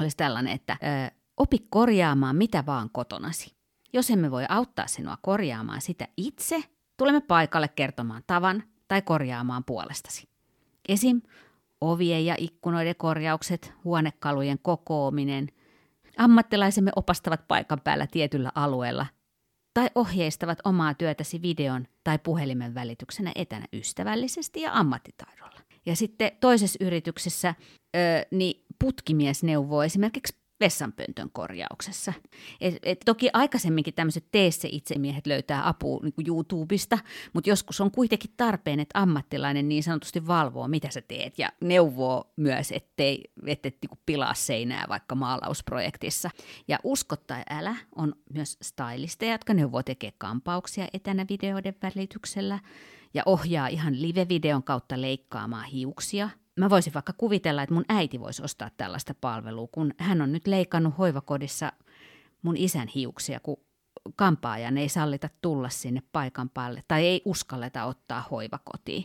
olisi 0.00 0.16
tällainen, 0.16 0.52
että 0.52 0.76
ö, 0.82 1.14
opi 1.36 1.58
korjaamaan 1.70 2.36
mitä 2.36 2.66
vaan 2.66 2.90
kotonasi. 2.92 3.54
Jos 3.92 4.10
emme 4.10 4.30
voi 4.30 4.44
auttaa 4.48 4.86
sinua 4.86 5.18
korjaamaan 5.22 5.80
sitä 5.80 6.08
itse, 6.16 6.62
tulemme 6.96 7.20
paikalle 7.20 7.68
kertomaan 7.68 8.22
tavan 8.26 8.62
tai 8.88 9.02
korjaamaan 9.02 9.64
puolestasi. 9.64 10.28
Esim. 10.88 11.22
ovien 11.80 12.26
ja 12.26 12.34
ikkunoiden 12.38 12.96
korjaukset, 12.96 13.74
huonekalujen 13.84 14.58
kokoaminen, 14.62 15.48
ammattilaisemme 16.18 16.90
opastavat 16.96 17.48
paikan 17.48 17.80
päällä 17.80 18.06
tietyllä 18.06 18.52
alueella 18.54 19.06
tai 19.74 19.90
ohjeistavat 19.94 20.58
omaa 20.64 20.94
työtäsi 20.94 21.42
videon 21.42 21.86
tai 22.04 22.18
puhelimen 22.18 22.74
välityksenä 22.74 23.32
etänä 23.34 23.66
ystävällisesti 23.72 24.60
ja 24.60 24.70
ammattitaidolla. 24.74 25.60
Ja 25.86 25.96
sitten 25.96 26.32
toisessa 26.40 26.84
yrityksessä 26.84 27.54
ö, 27.96 27.98
niin 28.30 28.64
putkimies 28.78 29.42
neuvoo 29.42 29.82
esimerkiksi 29.82 30.39
vessanpöntön 30.60 31.30
korjauksessa. 31.32 32.12
Et, 32.60 32.74
et 32.82 33.00
toki 33.04 33.30
aikaisemminkin 33.32 33.94
tämmöiset 33.94 34.24
tee 34.32 34.50
se 34.50 34.68
itsemiehet 34.72 35.26
löytää 35.26 35.68
apua 35.68 36.00
niin 36.02 36.12
kuin 36.12 36.28
YouTubesta, 36.28 36.98
mutta 37.32 37.50
joskus 37.50 37.80
on 37.80 37.90
kuitenkin 37.90 38.30
tarpeen, 38.36 38.80
että 38.80 39.00
ammattilainen 39.00 39.68
niin 39.68 39.82
sanotusti 39.82 40.26
valvoo, 40.26 40.68
mitä 40.68 40.90
sä 40.90 41.00
teet 41.00 41.38
ja 41.38 41.52
neuvoo 41.60 42.32
myös, 42.36 42.72
ettei 42.72 43.24
et, 43.46 43.66
et, 43.66 43.76
niin 43.82 43.98
pilaa 44.06 44.34
seinää 44.34 44.84
vaikka 44.88 45.14
maalausprojektissa. 45.14 46.30
Ja 46.68 46.78
usko 46.84 47.16
tai 47.16 47.42
älä 47.50 47.76
on 47.96 48.14
myös 48.34 48.58
stylisteja, 48.62 49.32
jotka 49.32 49.54
neuvoo 49.54 49.82
tekee 49.82 50.12
kampauksia 50.18 50.88
etänä 50.92 51.26
videoiden 51.28 51.74
välityksellä 51.82 52.58
ja 53.14 53.22
ohjaa 53.26 53.68
ihan 53.68 54.02
live-videon 54.02 54.62
kautta 54.62 55.00
leikkaamaan 55.00 55.64
hiuksia– 55.64 56.30
Mä 56.60 56.70
voisin 56.70 56.94
vaikka 56.94 57.12
kuvitella, 57.12 57.62
että 57.62 57.74
mun 57.74 57.84
äiti 57.88 58.20
voisi 58.20 58.42
ostaa 58.42 58.70
tällaista 58.76 59.14
palvelua, 59.20 59.68
kun 59.72 59.94
hän 59.98 60.22
on 60.22 60.32
nyt 60.32 60.46
leikannut 60.46 60.98
hoivakodissa 60.98 61.72
mun 62.42 62.56
isän 62.56 62.88
hiuksia, 62.88 63.40
kun 63.40 63.56
kampaajan 64.16 64.78
ei 64.78 64.88
sallita 64.88 65.28
tulla 65.40 65.68
sinne 65.68 66.02
paikan 66.12 66.48
päälle 66.48 66.84
tai 66.88 67.06
ei 67.06 67.22
uskalleta 67.24 67.84
ottaa 67.84 68.24
hoivakotiin. 68.30 69.04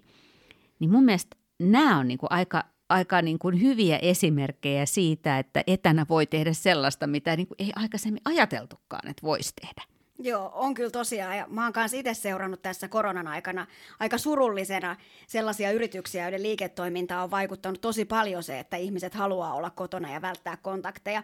Niin 0.80 0.92
mun 0.92 1.04
mielestä 1.04 1.38
nämä 1.60 1.98
on 1.98 2.08
niin 2.08 2.18
kuin 2.18 2.32
aika, 2.32 2.64
aika 2.90 3.22
niin 3.22 3.40
kuin 3.40 3.62
hyviä 3.62 3.98
esimerkkejä 3.98 4.86
siitä, 4.86 5.40
että 5.40 5.64
etänä 5.68 6.06
voi 6.10 6.26
tehdä 6.26 6.54
sellaista, 6.54 7.08
mitä 7.08 7.36
niin 7.36 7.48
kuin 7.48 7.56
ei 7.60 7.72
aikaisemmin 7.76 8.22
ajateltukaan, 8.26 9.08
että 9.10 9.24
voisi 9.24 9.54
tehdä. 9.62 9.95
Joo, 10.20 10.52
on 10.54 10.74
kyllä 10.74 10.90
tosiaan. 10.90 11.38
Ja 11.38 11.48
mä 11.50 11.64
oon 11.64 11.74
kanssa 11.74 11.98
itse 11.98 12.14
seurannut 12.14 12.62
tässä 12.62 12.88
koronan 12.88 13.28
aikana 13.28 13.68
aika 14.00 14.18
surullisena 14.18 14.96
sellaisia 15.28 15.72
yrityksiä, 15.72 16.24
joiden 16.24 16.44
liiketoiminta 16.44 17.24
on 17.24 17.32
vaikuttanut 17.32 17.82
tosi 17.82 18.06
paljon 18.06 18.44
se, 18.44 18.60
että 18.60 18.78
ihmiset 18.78 19.14
haluaa 19.14 19.54
olla 19.54 19.70
kotona 19.70 20.14
ja 20.14 20.22
välttää 20.22 20.58
kontakteja. 20.58 21.24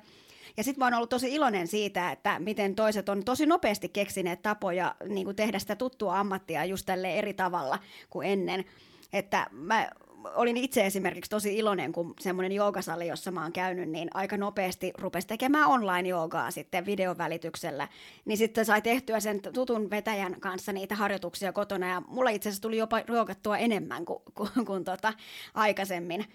Ja 0.57 0.63
sitten 0.63 0.79
mä 0.79 0.85
oon 0.85 0.93
ollut 0.93 1.09
tosi 1.09 1.33
iloinen 1.33 1.67
siitä, 1.67 2.11
että 2.11 2.39
miten 2.39 2.75
toiset 2.75 3.09
on 3.09 3.23
tosi 3.23 3.45
nopeasti 3.45 3.89
keksineet 3.89 4.41
tapoja 4.41 4.95
niin 5.09 5.35
tehdä 5.35 5.59
sitä 5.59 5.75
tuttua 5.75 6.19
ammattia 6.19 6.65
just 6.65 6.85
tälle 6.85 7.13
eri 7.13 7.33
tavalla 7.33 7.79
kuin 8.09 8.27
ennen. 8.27 8.65
Että 9.13 9.47
mä 9.51 9.89
olin 10.35 10.57
itse 10.57 10.85
esimerkiksi 10.85 11.29
tosi 11.29 11.57
iloinen, 11.57 11.91
kun 11.91 12.13
semmoinen 12.19 12.51
joogasali, 12.51 13.07
jossa 13.07 13.31
mä 13.31 13.43
oon 13.43 13.53
käynyt, 13.53 13.89
niin 13.89 14.09
aika 14.13 14.37
nopeasti 14.37 14.93
rupesi 14.97 15.27
tekemään 15.27 15.67
online-joogaa 15.67 16.51
sitten 16.51 16.85
videon 16.85 17.17
välityksellä. 17.17 17.87
Niin 18.25 18.37
sitten 18.37 18.65
sai 18.65 18.81
tehtyä 18.81 19.19
sen 19.19 19.41
tutun 19.53 19.89
vetäjän 19.89 20.39
kanssa 20.39 20.73
niitä 20.73 20.95
harjoituksia 20.95 21.53
kotona, 21.53 21.89
ja 21.89 22.01
mulla 22.07 22.29
itse 22.29 22.49
asiassa 22.49 22.61
tuli 22.61 22.77
jopa 22.77 23.01
ruokattua 23.07 23.57
enemmän 23.57 24.05
kuin, 24.05 24.23
kuin, 24.37 24.65
kuin 24.65 24.83
tota 24.83 25.13
aikaisemmin. 25.53 26.25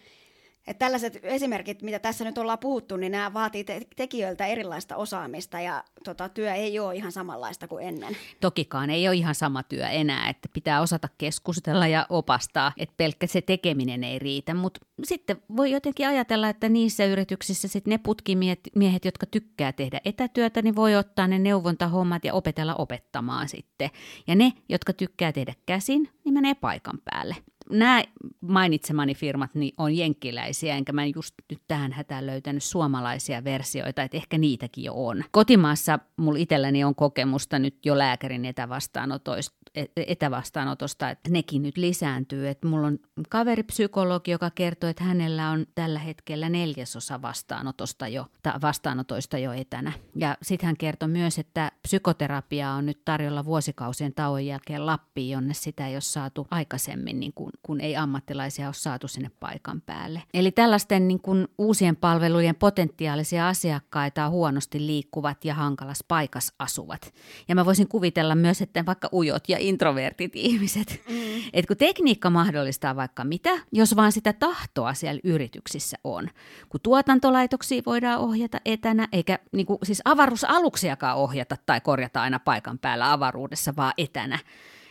Että 0.67 0.85
tällaiset 0.85 1.19
esimerkit, 1.23 1.83
mitä 1.83 1.99
tässä 1.99 2.25
nyt 2.25 2.39
ollaan 2.39 2.59
puhuttu, 2.59 2.97
niin 2.97 3.13
nämä 3.13 3.33
vaatii 3.35 3.65
te- 3.65 3.87
tekijöiltä 3.97 4.47
erilaista 4.47 4.97
osaamista 4.97 5.61
ja 5.61 5.85
tota, 6.05 6.29
työ 6.29 6.55
ei 6.55 6.79
ole 6.79 6.97
ihan 6.97 7.13
samanlaista 7.13 7.69
kuin 7.69 7.87
ennen. 7.89 8.17
Tokikaan 8.41 8.91
ei 8.91 9.09
ole 9.09 9.17
ihan 9.17 9.35
sama 9.35 9.63
työ 9.63 9.89
enää, 9.89 10.29
että 10.29 10.49
pitää 10.53 10.81
osata 10.81 11.09
keskustella 11.19 11.87
ja 11.87 12.07
opastaa, 12.09 12.73
että 12.77 12.95
pelkkä 12.97 13.27
se 13.27 13.41
tekeminen 13.41 14.05
ei 14.05 14.19
riitä, 14.19 14.55
mutta 14.55 14.81
sitten 15.05 15.43
voi 15.57 15.71
jotenkin 15.71 16.09
ajatella, 16.09 16.49
että 16.49 16.69
niissä 16.69 17.05
yrityksissä 17.05 17.69
sitten 17.69 17.91
ne 17.91 17.99
putkimiehet, 17.99 19.05
jotka 19.05 19.27
tykkää 19.27 19.73
tehdä 19.73 20.01
etätyötä, 20.05 20.63
niin 20.63 20.77
voi 20.77 20.97
ottaa 20.97 21.27
ne 21.27 21.39
neuvontahommat 21.39 22.25
ja 22.25 22.35
opetella 22.35 22.75
opettamaan 22.75 23.49
sitten. 23.49 23.91
Ja 24.27 24.35
ne, 24.35 24.53
jotka 24.69 24.93
tykkää 24.93 25.33
tehdä 25.33 25.55
käsin, 25.67 26.09
niin 26.25 26.35
menee 26.35 26.55
paikan 26.55 26.99
päälle 27.05 27.37
nämä 27.71 28.03
mainitsemani 28.41 29.15
firmat 29.15 29.55
niin 29.55 29.75
on 29.79 29.97
jenkkiläisiä, 29.97 30.77
enkä 30.77 30.93
mä 30.93 31.07
just 31.07 31.35
nyt 31.51 31.63
tähän 31.69 31.93
hätään 31.93 32.27
löytänyt 32.27 32.63
suomalaisia 32.63 33.45
versioita, 33.45 34.03
että 34.03 34.17
ehkä 34.17 34.39
niitäkin 34.39 34.85
jo 34.85 34.93
on. 34.97 35.25
Kotimaassa 35.31 35.99
mulla 36.17 36.39
itselläni 36.39 36.85
on 36.85 36.95
kokemusta 36.95 37.59
nyt 37.59 37.87
jo 37.87 37.99
lääkärin 37.99 38.45
etävastaanotoista, 38.45 39.57
e, 39.75 39.85
etävastaanotosta, 39.97 41.11
että 41.11 41.31
nekin 41.31 41.63
nyt 41.63 41.77
lisääntyy. 41.77 42.49
Että 42.49 42.69
mulla 42.69 42.87
on 42.87 42.99
kaveripsykologi, 43.29 44.31
joka 44.31 44.51
kertoo, 44.51 44.91
että 44.91 45.05
hänellä 45.05 45.51
on 45.51 45.67
tällä 45.75 45.99
hetkellä 45.99 46.49
neljäsosa 46.49 47.23
vastaanotosta 47.23 48.09
jo, 48.09 48.27
vastaanotoista 48.63 49.39
jo 49.39 49.53
etänä. 49.53 49.93
Ja 50.17 50.37
sitten 50.43 50.67
hän 50.67 50.77
kertoi 50.77 51.09
myös, 51.09 51.39
että 51.39 51.73
psykoterapiaa 51.83 52.75
on 52.75 52.87
nyt 52.87 53.05
tarjolla 53.05 53.45
vuosikausien 53.45 54.15
tauon 54.15 54.47
jälkeen 54.47 54.87
Lappiin, 54.87 55.31
jonne 55.31 55.55
sitä 55.55 55.87
ei 55.87 55.95
ole 55.95 56.01
saatu 56.01 56.47
aikaisemmin 56.51 57.21
niin 57.21 57.33
kuin 57.35 57.53
kun 57.63 57.81
ei 57.81 57.97
ammattilaisia 57.97 58.67
ole 58.67 58.75
saatu 58.75 59.09
sinne 59.09 59.31
paikan 59.41 59.81
päälle. 59.81 60.23
Eli 60.35 60.51
tällaisten 60.51 61.09
niin 61.09 61.21
kuin 61.21 61.49
uusien 61.59 61.97
palvelujen 61.97 62.55
potentiaalisia 62.55 63.49
asiakkaita 63.49 64.29
huonosti 64.29 64.87
liikkuvat 64.87 65.45
ja 65.45 65.55
hankalas 65.55 66.05
paikas 66.09 66.53
asuvat. 66.59 67.15
Ja 67.49 67.55
mä 67.55 67.65
voisin 67.65 67.89
kuvitella 67.89 68.35
myös, 68.35 68.63
että 68.63 68.87
vaikka 68.87 69.09
ujot 69.13 69.49
ja 69.49 69.57
introvertit 69.61 70.33
ihmiset, 70.49 71.03
mm. 71.09 71.17
että 71.53 71.69
kun 71.69 71.77
tekniikka 71.77 72.31
mahdollistaa 72.31 72.97
vaikka 72.97 73.25
mitä, 73.25 73.51
jos 73.73 73.97
vaan 73.97 74.13
sitä 74.13 74.33
tahtoa 74.33 74.95
siellä 74.95 75.21
yrityksissä 75.25 75.97
on. 76.05 76.29
Kun 76.69 76.81
tuotantolaitoksia 76.83 77.83
voidaan 77.87 78.21
ohjata 78.21 78.61
etänä, 78.65 79.09
eikä 79.13 79.39
niin 79.53 79.67
kuin, 79.67 79.79
siis 79.83 80.03
avaruusaluksiakaan 80.05 81.17
ohjata 81.17 81.57
tai 81.67 81.81
korjata 81.81 82.23
aina 82.23 82.39
paikan 82.39 82.79
päällä 82.79 83.13
avaruudessa, 83.13 83.73
vaan 83.77 83.93
etänä 83.99 84.39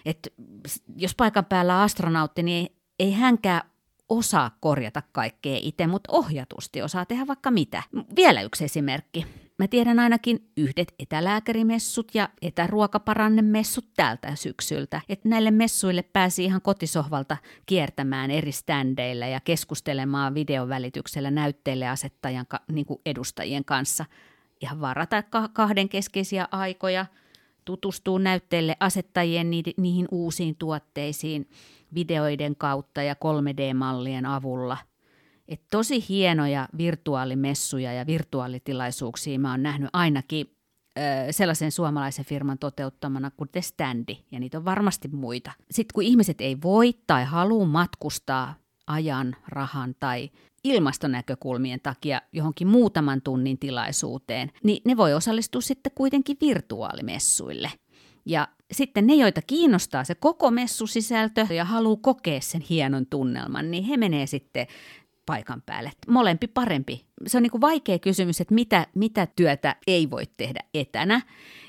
että 0.05 0.29
jos 0.95 1.15
paikan 1.15 1.45
päällä 1.45 1.81
astronautti, 1.81 2.43
niin 2.43 2.75
ei, 2.99 3.13
hänkään 3.13 3.61
osaa 4.09 4.57
korjata 4.59 5.01
kaikkea 5.11 5.59
itse, 5.61 5.87
mutta 5.87 6.11
ohjatusti 6.11 6.81
osaa 6.81 7.05
tehdä 7.05 7.27
vaikka 7.27 7.51
mitä. 7.51 7.83
Vielä 8.15 8.41
yksi 8.41 8.63
esimerkki. 8.63 9.25
Mä 9.59 9.67
tiedän 9.67 9.99
ainakin 9.99 10.51
yhdet 10.57 10.93
etälääkärimessut 10.99 12.15
ja 12.15 12.29
etäruokaparannemessut 12.41 13.85
tältä 13.95 14.35
syksyltä, 14.35 15.01
että 15.09 15.29
näille 15.29 15.51
messuille 15.51 16.03
pääsi 16.03 16.43
ihan 16.43 16.61
kotisohvalta 16.61 17.37
kiertämään 17.65 18.31
eri 18.31 18.51
ständeillä 18.51 19.27
ja 19.27 19.39
keskustelemaan 19.39 20.33
videon 20.33 20.69
välityksellä 20.69 21.31
näytteille 21.31 21.87
asettajan 21.87 22.45
niin 22.71 22.85
edustajien 23.05 23.65
kanssa. 23.65 24.05
Ihan 24.61 24.81
varata 24.81 25.23
kahden 25.53 25.89
keskeisiä 25.89 26.47
aikoja– 26.51 27.05
tutustuu 27.65 28.17
näytteelle 28.17 28.75
asettajien 28.79 29.49
niihin 29.77 30.07
uusiin 30.11 30.55
tuotteisiin 30.55 31.49
videoiden 31.93 32.55
kautta 32.55 33.03
ja 33.03 33.13
3D-mallien 33.13 34.25
avulla. 34.25 34.77
Et 35.47 35.61
tosi 35.71 36.05
hienoja 36.09 36.67
virtuaalimessuja 36.77 37.93
ja 37.93 38.05
virtuaalitilaisuuksia 38.05 39.39
mä 39.39 39.51
oon 39.51 39.63
nähnyt 39.63 39.89
ainakin 39.93 40.51
sellaisen 41.31 41.71
suomalaisen 41.71 42.25
firman 42.25 42.57
toteuttamana 42.57 43.31
kuin 43.31 43.49
The 43.51 43.61
Standi, 43.61 44.17
ja 44.31 44.39
niitä 44.39 44.57
on 44.57 44.65
varmasti 44.65 45.07
muita. 45.07 45.51
Sitten 45.71 45.93
kun 45.93 46.03
ihmiset 46.03 46.41
ei 46.41 46.57
voi 46.63 46.93
tai 47.07 47.25
halua 47.25 47.65
matkustaa 47.65 48.55
ajan, 48.87 49.35
rahan 49.47 49.95
tai 49.99 50.29
ilmastonäkökulmien 50.65 51.79
takia 51.83 52.21
johonkin 52.31 52.67
muutaman 52.67 53.21
tunnin 53.21 53.57
tilaisuuteen, 53.57 54.51
niin 54.63 54.81
ne 54.85 54.97
voi 54.97 55.13
osallistua 55.13 55.61
sitten 55.61 55.91
kuitenkin 55.95 56.37
virtuaalimessuille. 56.41 57.71
Ja 58.25 58.47
sitten 58.71 59.07
ne, 59.07 59.15
joita 59.15 59.41
kiinnostaa 59.41 60.03
se 60.03 60.15
koko 60.15 60.51
messusisältö 60.51 61.47
ja 61.49 61.65
haluaa 61.65 61.99
kokea 62.01 62.41
sen 62.41 62.61
hienon 62.61 63.05
tunnelman, 63.05 63.71
niin 63.71 63.83
he 63.83 63.97
menee 63.97 64.25
sitten 64.25 64.67
paikan 65.25 65.61
päälle. 65.65 65.91
Molempi 66.07 66.47
parempi. 66.47 67.05
Se 67.27 67.37
on 67.37 67.43
niin 67.43 67.51
kuin 67.51 67.61
vaikea 67.61 67.99
kysymys, 67.99 68.41
että 68.41 68.53
mitä, 68.53 68.87
mitä 68.95 69.27
työtä 69.35 69.75
ei 69.87 70.09
voi 70.09 70.23
tehdä 70.37 70.59
etänä. 70.73 71.21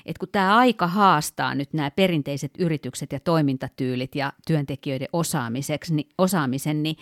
Et 0.05 0.17
kun 0.17 0.29
tämä 0.31 0.57
aika 0.57 0.87
haastaa 0.87 1.55
nyt 1.55 1.73
nämä 1.73 1.91
perinteiset 1.91 2.51
yritykset 2.59 3.11
ja 3.11 3.19
toimintatyylit 3.19 4.15
ja 4.15 4.33
työntekijöiden 4.47 5.07
osaamiseksi, 5.13 5.93
niin, 5.93 6.09
osaamisen, 6.17 6.83
niin 6.83 6.95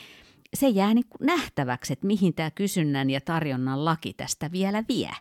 se 0.56 0.70
jää 0.70 0.94
niin 0.94 1.06
kuin 1.10 1.26
nähtäväksi, 1.26 1.94
että 1.94 2.08
mihin 2.08 2.34
tämä 2.34 2.52
kysynnän 2.52 3.10
ja 3.10 3.22
tarjonnan 3.22 3.86
laki 3.86 4.14
tästä 4.14 4.52
vielä 4.52 4.84
vie. 4.88 5.12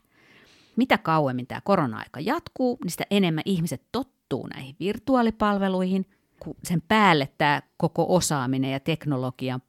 Mitä 0.77 0.99
kauemmin 0.99 1.47
tämä 1.47 1.61
korona-aika 1.61 2.21
jatkuu, 2.21 2.79
niin 2.83 2.91
sitä 2.91 3.05
enemmän 3.11 3.43
ihmiset 3.47 3.83
tottuu 3.93 4.47
näihin 4.47 4.77
virtuaalipalveluihin, 4.81 6.07
kun 6.41 6.55
sen 6.65 6.83
päälle 6.89 7.29
tämä 7.39 7.63
koko 7.77 8.07
osaaminen 8.09 8.73
ja 8.73 8.81
teknologian 8.81 9.63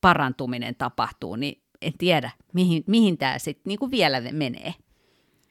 parantuminen 0.00 0.74
tapahtuu, 0.74 1.36
niin 1.36 1.62
en 1.82 1.92
tiedä, 1.98 2.30
mihin, 2.52 2.84
mihin 2.86 3.18
tämä 3.18 3.38
sitten 3.38 3.70
niinku 3.70 3.90
vielä 3.90 4.20
menee. 4.32 4.74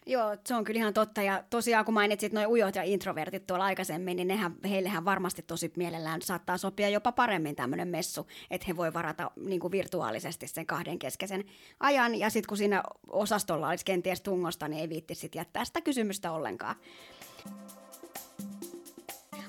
Joo, 0.08 0.38
se 0.48 0.56
on 0.56 0.64
kyllä 0.64 0.78
ihan 0.78 0.94
totta. 0.94 1.22
Ja 1.22 1.44
tosiaan 1.50 1.86
kun 1.86 1.94
mainitsit 1.94 2.34
noin 2.34 2.48
ujot 2.48 2.76
ja 2.76 2.84
introvertit 2.84 3.48
tuolla 3.48 3.66
aikaisemmin, 3.66 4.16
niin 4.18 4.28
nehän, 4.28 4.56
heillehän 4.70 5.06
varmasti 5.06 5.42
tosi 5.42 5.72
mielellään 5.78 6.22
saattaa 6.22 6.58
sopia 6.58 6.90
jopa 6.90 7.12
paremmin 7.12 7.56
tämmöinen 7.56 7.88
messu, 7.88 8.28
että 8.52 8.66
he 8.68 8.76
voi 8.76 8.94
varata 8.94 9.32
niin 9.36 9.60
kuin 9.60 9.72
virtuaalisesti 9.72 10.48
sen 10.48 10.66
kahden 10.66 11.00
keskeisen 11.00 11.44
ajan. 11.80 12.16
Ja 12.16 12.30
sitten 12.30 12.48
kun 12.48 12.58
siinä 12.58 12.84
osastolla 13.08 13.70
olisi 13.70 13.86
kenties 13.86 14.22
tungosta, 14.22 14.68
niin 14.68 14.82
ei 14.82 14.90
viitti 14.90 15.16
sitten 15.16 15.40
jättää 15.40 15.66
sitä 15.66 15.82
kysymystä 15.82 16.32
ollenkaan. 16.32 16.76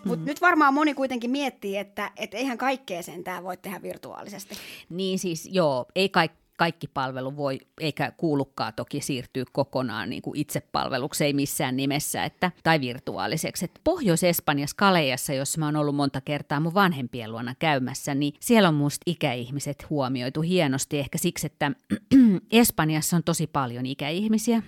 Mutta 0.05 0.21
mm. 0.21 0.27
nyt 0.27 0.41
varmaan 0.41 0.75
moni 0.75 0.95
kuitenkin 0.95 1.31
miettii, 1.31 1.77
että 1.77 2.11
et 2.17 2.35
eihän 2.35 2.59
kaikkea 2.59 3.03
sentään 3.03 3.45
voi 3.45 3.57
tehdä 3.57 3.83
virtuaalisesti. 3.83 4.55
Niin 4.91 5.19
siis 5.19 5.49
joo, 5.53 5.87
ei 5.95 6.09
kaikki 6.09 6.46
kaikki 6.57 6.89
palvelu 6.89 7.37
voi, 7.37 7.59
eikä 7.81 8.13
kuulukaan 8.17 8.73
toki 8.77 9.01
siirtyä 9.01 9.45
kokonaan 9.53 10.11
niin 10.11 10.23
kuin 10.23 10.39
itsepalveluksi, 10.41 11.25
ei 11.25 11.33
missään 11.33 11.77
nimessä, 11.77 12.25
että, 12.25 12.51
tai 12.63 12.81
virtuaaliseksi. 12.81 13.65
Et 13.65 13.81
Pohjois-Espanjassa 13.85 14.77
Kalejassa, 14.77 15.33
jossa 15.33 15.59
mä 15.59 15.67
oon 15.67 15.77
ollut 15.77 15.97
monta 15.97 16.21
kertaa 16.21 16.61
mun 16.61 16.75
vanhempien 16.75 17.33
luona 17.33 17.55
käymässä, 17.59 18.15
niin 18.15 18.33
siellä 18.41 18.69
on 18.69 18.75
musta 18.75 19.03
ikäihmiset 19.07 19.91
huomioitu 19.91 20.41
hienosti, 20.41 20.99
ehkä 20.99 21.19
siksi, 21.19 21.47
että 21.47 21.73
Espanjassa 22.51 23.17
on 23.17 23.23
tosi 23.25 23.47
paljon 23.47 23.87
ikäihmisiä, 23.87 24.63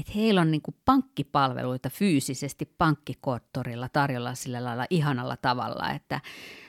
että 0.00 0.12
heillä 0.14 0.40
on 0.40 0.50
niinku 0.50 0.74
pankkipalveluita 0.84 1.90
fyysisesti 1.90 2.74
pankkikonttorilla 2.78 3.88
tarjolla 3.88 4.34
sillä 4.34 4.64
lailla 4.64 4.86
ihanalla 4.90 5.36
tavalla, 5.36 5.90
että 5.90 6.20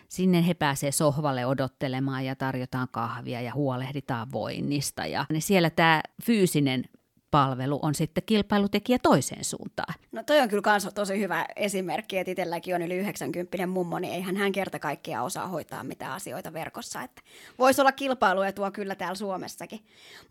sinne 0.09 0.47
he 0.47 0.53
pääsee 0.53 0.91
sohvalle 0.91 1.45
odottelemaan 1.45 2.25
ja 2.25 2.35
tarjotaan 2.35 2.87
kahvia 2.91 3.41
ja 3.41 3.53
huolehditaan 3.53 4.31
voinnista. 4.31 5.05
Ja 5.05 5.25
niin 5.29 5.41
siellä 5.41 5.69
tämä 5.69 6.01
fyysinen 6.23 6.85
palvelu 7.31 7.79
on 7.81 7.95
sitten 7.95 8.23
kilpailutekijä 8.25 8.99
toiseen 9.03 9.43
suuntaan. 9.43 9.93
No 10.11 10.23
toi 10.23 10.39
on 10.39 10.49
kyllä 10.49 10.61
kans 10.61 10.89
tosi 10.95 11.19
hyvä 11.19 11.45
esimerkki, 11.55 12.17
että 12.17 12.31
itselläkin 12.31 12.75
on 12.75 12.81
yli 12.81 12.95
90 12.95 13.67
mummo, 13.67 13.99
niin 13.99 14.13
eihän 14.13 14.37
hän 14.37 14.51
kerta 14.51 14.79
kaikkiaan 14.79 15.25
osaa 15.25 15.47
hoitaa 15.47 15.83
mitään 15.83 16.11
asioita 16.11 16.53
verkossa. 16.53 17.01
Että 17.01 17.21
voisi 17.59 17.81
olla 17.81 17.91
kilpailuetua 17.91 18.71
kyllä 18.71 18.95
täällä 18.95 19.15
Suomessakin. 19.15 19.79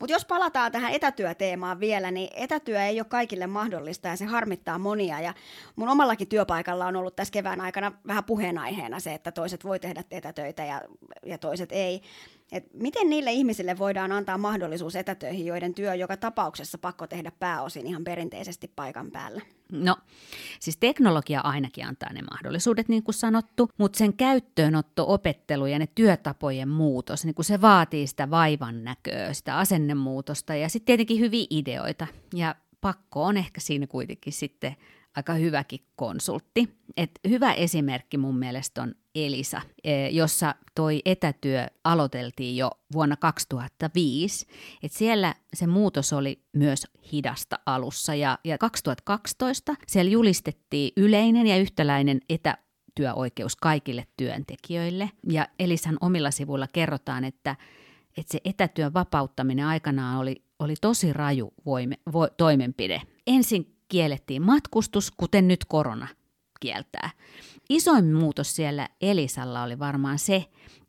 Mutta 0.00 0.12
jos 0.12 0.24
palataan 0.24 0.72
tähän 0.72 0.92
etätyöteemaan 0.92 1.80
vielä, 1.80 2.10
niin 2.10 2.28
etätyö 2.34 2.82
ei 2.82 3.00
ole 3.00 3.06
kaikille 3.08 3.46
mahdollista 3.46 4.08
ja 4.08 4.16
se 4.16 4.24
harmittaa 4.24 4.78
monia. 4.78 5.20
Ja 5.20 5.34
mun 5.76 5.88
omallakin 5.88 6.28
työpaikalla 6.28 6.86
on 6.86 6.96
ollut 6.96 7.16
tässä 7.16 7.32
kevään 7.32 7.60
aikana 7.60 7.92
vähän 8.06 8.24
puheenaiheena 8.24 9.00
se, 9.00 9.14
että 9.14 9.32
toiset 9.32 9.64
voi 9.64 9.78
tehdä 9.78 10.04
etätöitä 10.10 10.64
ja, 10.64 10.82
ja 11.26 11.38
toiset 11.38 11.72
ei. 11.72 12.02
Et 12.52 12.74
miten 12.74 13.10
niille 13.10 13.32
ihmisille 13.32 13.78
voidaan 13.78 14.12
antaa 14.12 14.38
mahdollisuus 14.38 14.96
etätöihin, 14.96 15.46
joiden 15.46 15.74
työ 15.74 15.94
joka 15.94 16.16
tapauksessa 16.16 16.78
pakko 16.78 17.06
tehdä 17.06 17.32
pääosin 17.38 17.86
ihan 17.86 18.04
perinteisesti 18.04 18.72
paikan 18.76 19.10
päällä? 19.10 19.40
No, 19.72 19.96
siis 20.60 20.76
teknologia 20.76 21.40
ainakin 21.40 21.86
antaa 21.86 22.12
ne 22.12 22.22
mahdollisuudet, 22.22 22.88
niin 22.88 23.02
kuin 23.02 23.14
sanottu, 23.14 23.68
mutta 23.78 23.98
sen 23.98 24.16
käyttöönotto, 24.16 25.04
opettelu 25.08 25.66
ja 25.66 25.78
ne 25.78 25.88
työtapojen 25.94 26.68
muutos, 26.68 27.24
niin 27.24 27.34
kuin 27.34 27.44
se 27.44 27.60
vaatii 27.60 28.06
sitä 28.06 28.30
vaivan 28.30 28.84
näköä, 28.84 29.32
sitä 29.32 29.58
asennemuutosta 29.58 30.54
ja 30.54 30.68
sitten 30.68 30.86
tietenkin 30.86 31.20
hyviä 31.20 31.46
ideoita. 31.50 32.06
Ja 32.34 32.54
pakko 32.80 33.24
on 33.24 33.36
ehkä 33.36 33.60
siinä 33.60 33.86
kuitenkin 33.86 34.32
sitten 34.32 34.76
aika 35.16 35.32
hyväkin 35.32 35.80
konsultti. 35.96 36.78
Et 36.96 37.10
hyvä 37.28 37.52
esimerkki 37.52 38.18
mun 38.18 38.38
mielestä 38.38 38.82
on 38.82 38.94
Elisa, 39.14 39.60
e, 39.84 40.08
jossa 40.08 40.54
toi 40.74 41.02
etätyö 41.04 41.66
aloiteltiin 41.84 42.56
jo 42.56 42.70
vuonna 42.92 43.16
2005. 43.16 44.46
Et 44.82 44.92
siellä 44.92 45.34
se 45.54 45.66
muutos 45.66 46.12
oli 46.12 46.42
myös 46.52 46.86
hidasta 47.12 47.58
alussa 47.66 48.14
ja, 48.14 48.38
ja 48.44 48.58
2012 48.58 49.74
siellä 49.86 50.10
julistettiin 50.10 50.92
yleinen 50.96 51.46
ja 51.46 51.56
yhtäläinen 51.56 52.20
etä 52.28 52.58
työoikeus 52.94 53.56
kaikille 53.56 54.06
työntekijöille. 54.16 55.10
Ja 55.30 55.48
Elisan 55.58 55.96
omilla 56.00 56.30
sivuilla 56.30 56.66
kerrotaan, 56.72 57.24
että, 57.24 57.56
että 58.16 58.32
se 58.32 58.40
etätyön 58.44 58.94
vapauttaminen 58.94 59.66
aikanaan 59.66 60.18
oli, 60.18 60.42
oli 60.58 60.74
tosi 60.80 61.12
raju 61.12 61.52
voime, 61.66 61.96
vo, 62.12 62.28
toimenpide. 62.28 63.02
Ensin 63.26 63.77
kiellettiin 63.88 64.42
matkustus, 64.42 65.10
kuten 65.10 65.48
nyt 65.48 65.64
korona 65.64 66.08
kieltää. 66.60 67.10
Isoin 67.70 68.14
muutos 68.14 68.56
siellä 68.56 68.88
Elisalla 69.00 69.62
oli 69.62 69.78
varmaan 69.78 70.18
se, 70.18 70.44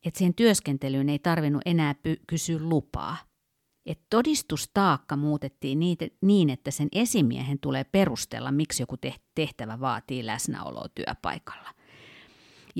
että 0.05 0.17
siihen 0.17 0.33
työskentelyyn 0.33 1.09
ei 1.09 1.19
tarvinnut 1.19 1.61
enää 1.65 1.93
py- 1.93 2.23
kysyä 2.27 2.59
lupaa. 2.61 3.17
Et 3.85 3.99
todistustaakka 4.09 5.15
muutettiin 5.15 5.79
niin, 6.21 6.49
että 6.49 6.71
sen 6.71 6.87
esimiehen 6.91 7.59
tulee 7.59 7.83
perustella, 7.83 8.51
miksi 8.51 8.83
joku 8.83 8.95
tehtävä 9.35 9.79
vaatii 9.79 10.25
läsnäoloa 10.25 10.89
työpaikalla. 10.95 11.69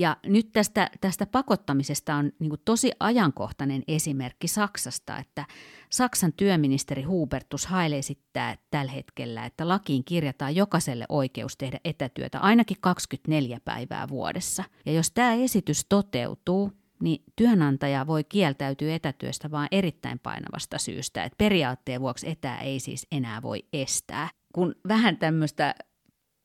Ja 0.00 0.16
nyt 0.26 0.52
tästä, 0.52 0.90
tästä 1.00 1.26
pakottamisesta 1.26 2.14
on 2.14 2.32
niin 2.38 2.52
tosi 2.64 2.92
ajankohtainen 3.00 3.82
esimerkki 3.88 4.48
Saksasta, 4.48 5.18
että 5.18 5.46
Saksan 5.90 6.32
työministeri 6.32 7.02
Hubertus 7.02 7.66
Haile 7.66 7.98
esittää 7.98 8.56
tällä 8.70 8.92
hetkellä, 8.92 9.44
että 9.44 9.68
lakiin 9.68 10.04
kirjataan 10.04 10.56
jokaiselle 10.56 11.06
oikeus 11.08 11.56
tehdä 11.56 11.80
etätyötä 11.84 12.38
ainakin 12.38 12.76
24 12.80 13.60
päivää 13.64 14.08
vuodessa. 14.08 14.64
Ja 14.86 14.92
jos 14.92 15.10
tämä 15.10 15.34
esitys 15.34 15.86
toteutuu, 15.88 16.72
niin 17.02 17.24
työnantaja 17.36 18.06
voi 18.06 18.24
kieltäytyä 18.24 18.94
etätyöstä 18.94 19.50
vain 19.50 19.68
erittäin 19.72 20.18
painavasta 20.18 20.78
syystä, 20.78 21.24
että 21.24 21.36
periaatteen 21.38 22.00
vuoksi 22.00 22.28
etää 22.28 22.60
ei 22.60 22.80
siis 22.80 23.06
enää 23.12 23.42
voi 23.42 23.64
estää. 23.72 24.28
Kun 24.52 24.74
vähän 24.88 25.16
tämmöistä 25.16 25.74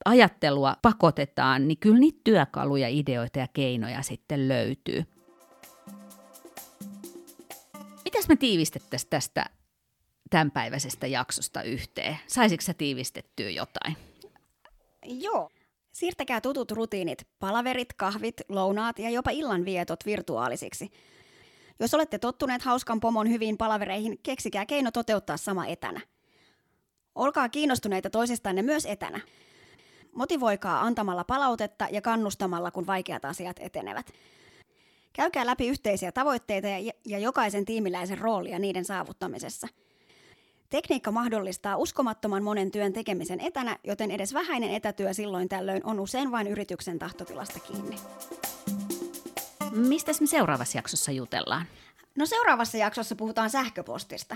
ajattelua 0.05 0.75
pakotetaan, 0.81 1.67
niin 1.67 1.77
kyllä 1.77 1.99
niitä 1.99 2.21
työkaluja, 2.23 2.87
ideoita 2.87 3.39
ja 3.39 3.47
keinoja 3.53 4.01
sitten 4.01 4.47
löytyy. 4.47 5.03
Mitäs 8.05 8.27
me 8.29 8.35
tiivistettäisiin 8.35 9.09
tästä 9.09 9.45
tämänpäiväisestä 10.29 11.07
jaksosta 11.07 11.61
yhteen? 11.61 12.17
Saisitko 12.27 12.61
sä 12.61 12.73
tiivistettyä 12.73 13.49
jotain? 13.49 13.97
Joo. 15.05 15.49
Siirtäkää 15.91 16.41
tutut 16.41 16.71
rutiinit, 16.71 17.27
palaverit, 17.39 17.93
kahvit, 17.93 18.41
lounaat 18.49 18.99
ja 18.99 19.09
jopa 19.09 19.31
illanvietot 19.31 20.05
virtuaalisiksi. 20.05 20.91
Jos 21.79 21.93
olette 21.93 22.19
tottuneet 22.19 22.61
hauskan 22.61 22.99
pomon 22.99 23.29
hyviin 23.29 23.57
palavereihin, 23.57 24.19
keksikää 24.23 24.65
keino 24.65 24.91
toteuttaa 24.91 25.37
sama 25.37 25.65
etänä. 25.65 26.01
Olkaa 27.15 27.49
kiinnostuneita 27.49 28.09
toisistanne 28.09 28.61
myös 28.61 28.85
etänä. 28.85 29.19
Motivoikaa 30.15 30.81
antamalla 30.81 31.23
palautetta 31.23 31.87
ja 31.91 32.01
kannustamalla, 32.01 32.71
kun 32.71 32.87
vaikeat 32.87 33.25
asiat 33.25 33.57
etenevät. 33.59 34.11
Käykää 35.13 35.45
läpi 35.45 35.67
yhteisiä 35.67 36.11
tavoitteita 36.11 36.67
ja, 36.67 36.91
ja 37.05 37.19
jokaisen 37.19 37.65
tiimiläisen 37.65 38.17
roolia 38.17 38.59
niiden 38.59 38.85
saavuttamisessa. 38.85 39.67
Tekniikka 40.69 41.11
mahdollistaa 41.11 41.77
uskomattoman 41.77 42.43
monen 42.43 42.71
työn 42.71 42.93
tekemisen 42.93 43.39
etänä, 43.39 43.77
joten 43.83 44.11
edes 44.11 44.33
vähäinen 44.33 44.73
etätyö 44.73 45.13
silloin 45.13 45.49
tällöin 45.49 45.85
on 45.85 45.99
usein 45.99 46.31
vain 46.31 46.47
yrityksen 46.47 46.99
tahtotilasta 46.99 47.59
kiinni. 47.59 47.95
Mistä 49.71 50.11
me 50.21 50.27
seuraavassa 50.27 50.77
jaksossa 50.77 51.11
jutellaan? 51.11 51.65
No 52.17 52.25
seuraavassa 52.25 52.77
jaksossa 52.77 53.15
puhutaan 53.15 53.49
sähköpostista. 53.49 54.35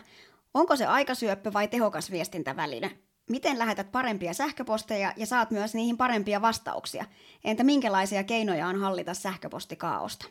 Onko 0.53 0.75
se 0.75 0.85
aikasyöppö 0.85 1.53
vai 1.53 1.67
tehokas 1.67 2.11
viestintäväline? 2.11 2.97
Miten 3.29 3.59
lähetät 3.59 3.91
parempia 3.91 4.33
sähköposteja 4.33 5.13
ja 5.17 5.25
saat 5.25 5.51
myös 5.51 5.73
niihin 5.73 5.97
parempia 5.97 6.41
vastauksia. 6.41 7.05
Entä 7.43 7.63
minkälaisia 7.63 8.23
keinoja 8.23 8.67
on 8.67 8.79
hallita 8.79 9.13
sähköpostikaaosta? 9.13 10.25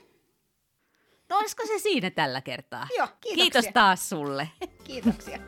No 1.28 1.38
olisiko 1.38 1.66
se 1.66 1.78
siinä 1.78 2.10
tällä 2.10 2.40
kertaa? 2.40 2.86
Joo, 2.98 3.06
kiitoksia. 3.20 3.34
Kiitos 3.34 3.72
taas 3.74 4.08
sulle. 4.08 4.48
Kiitoksia. 4.84 5.38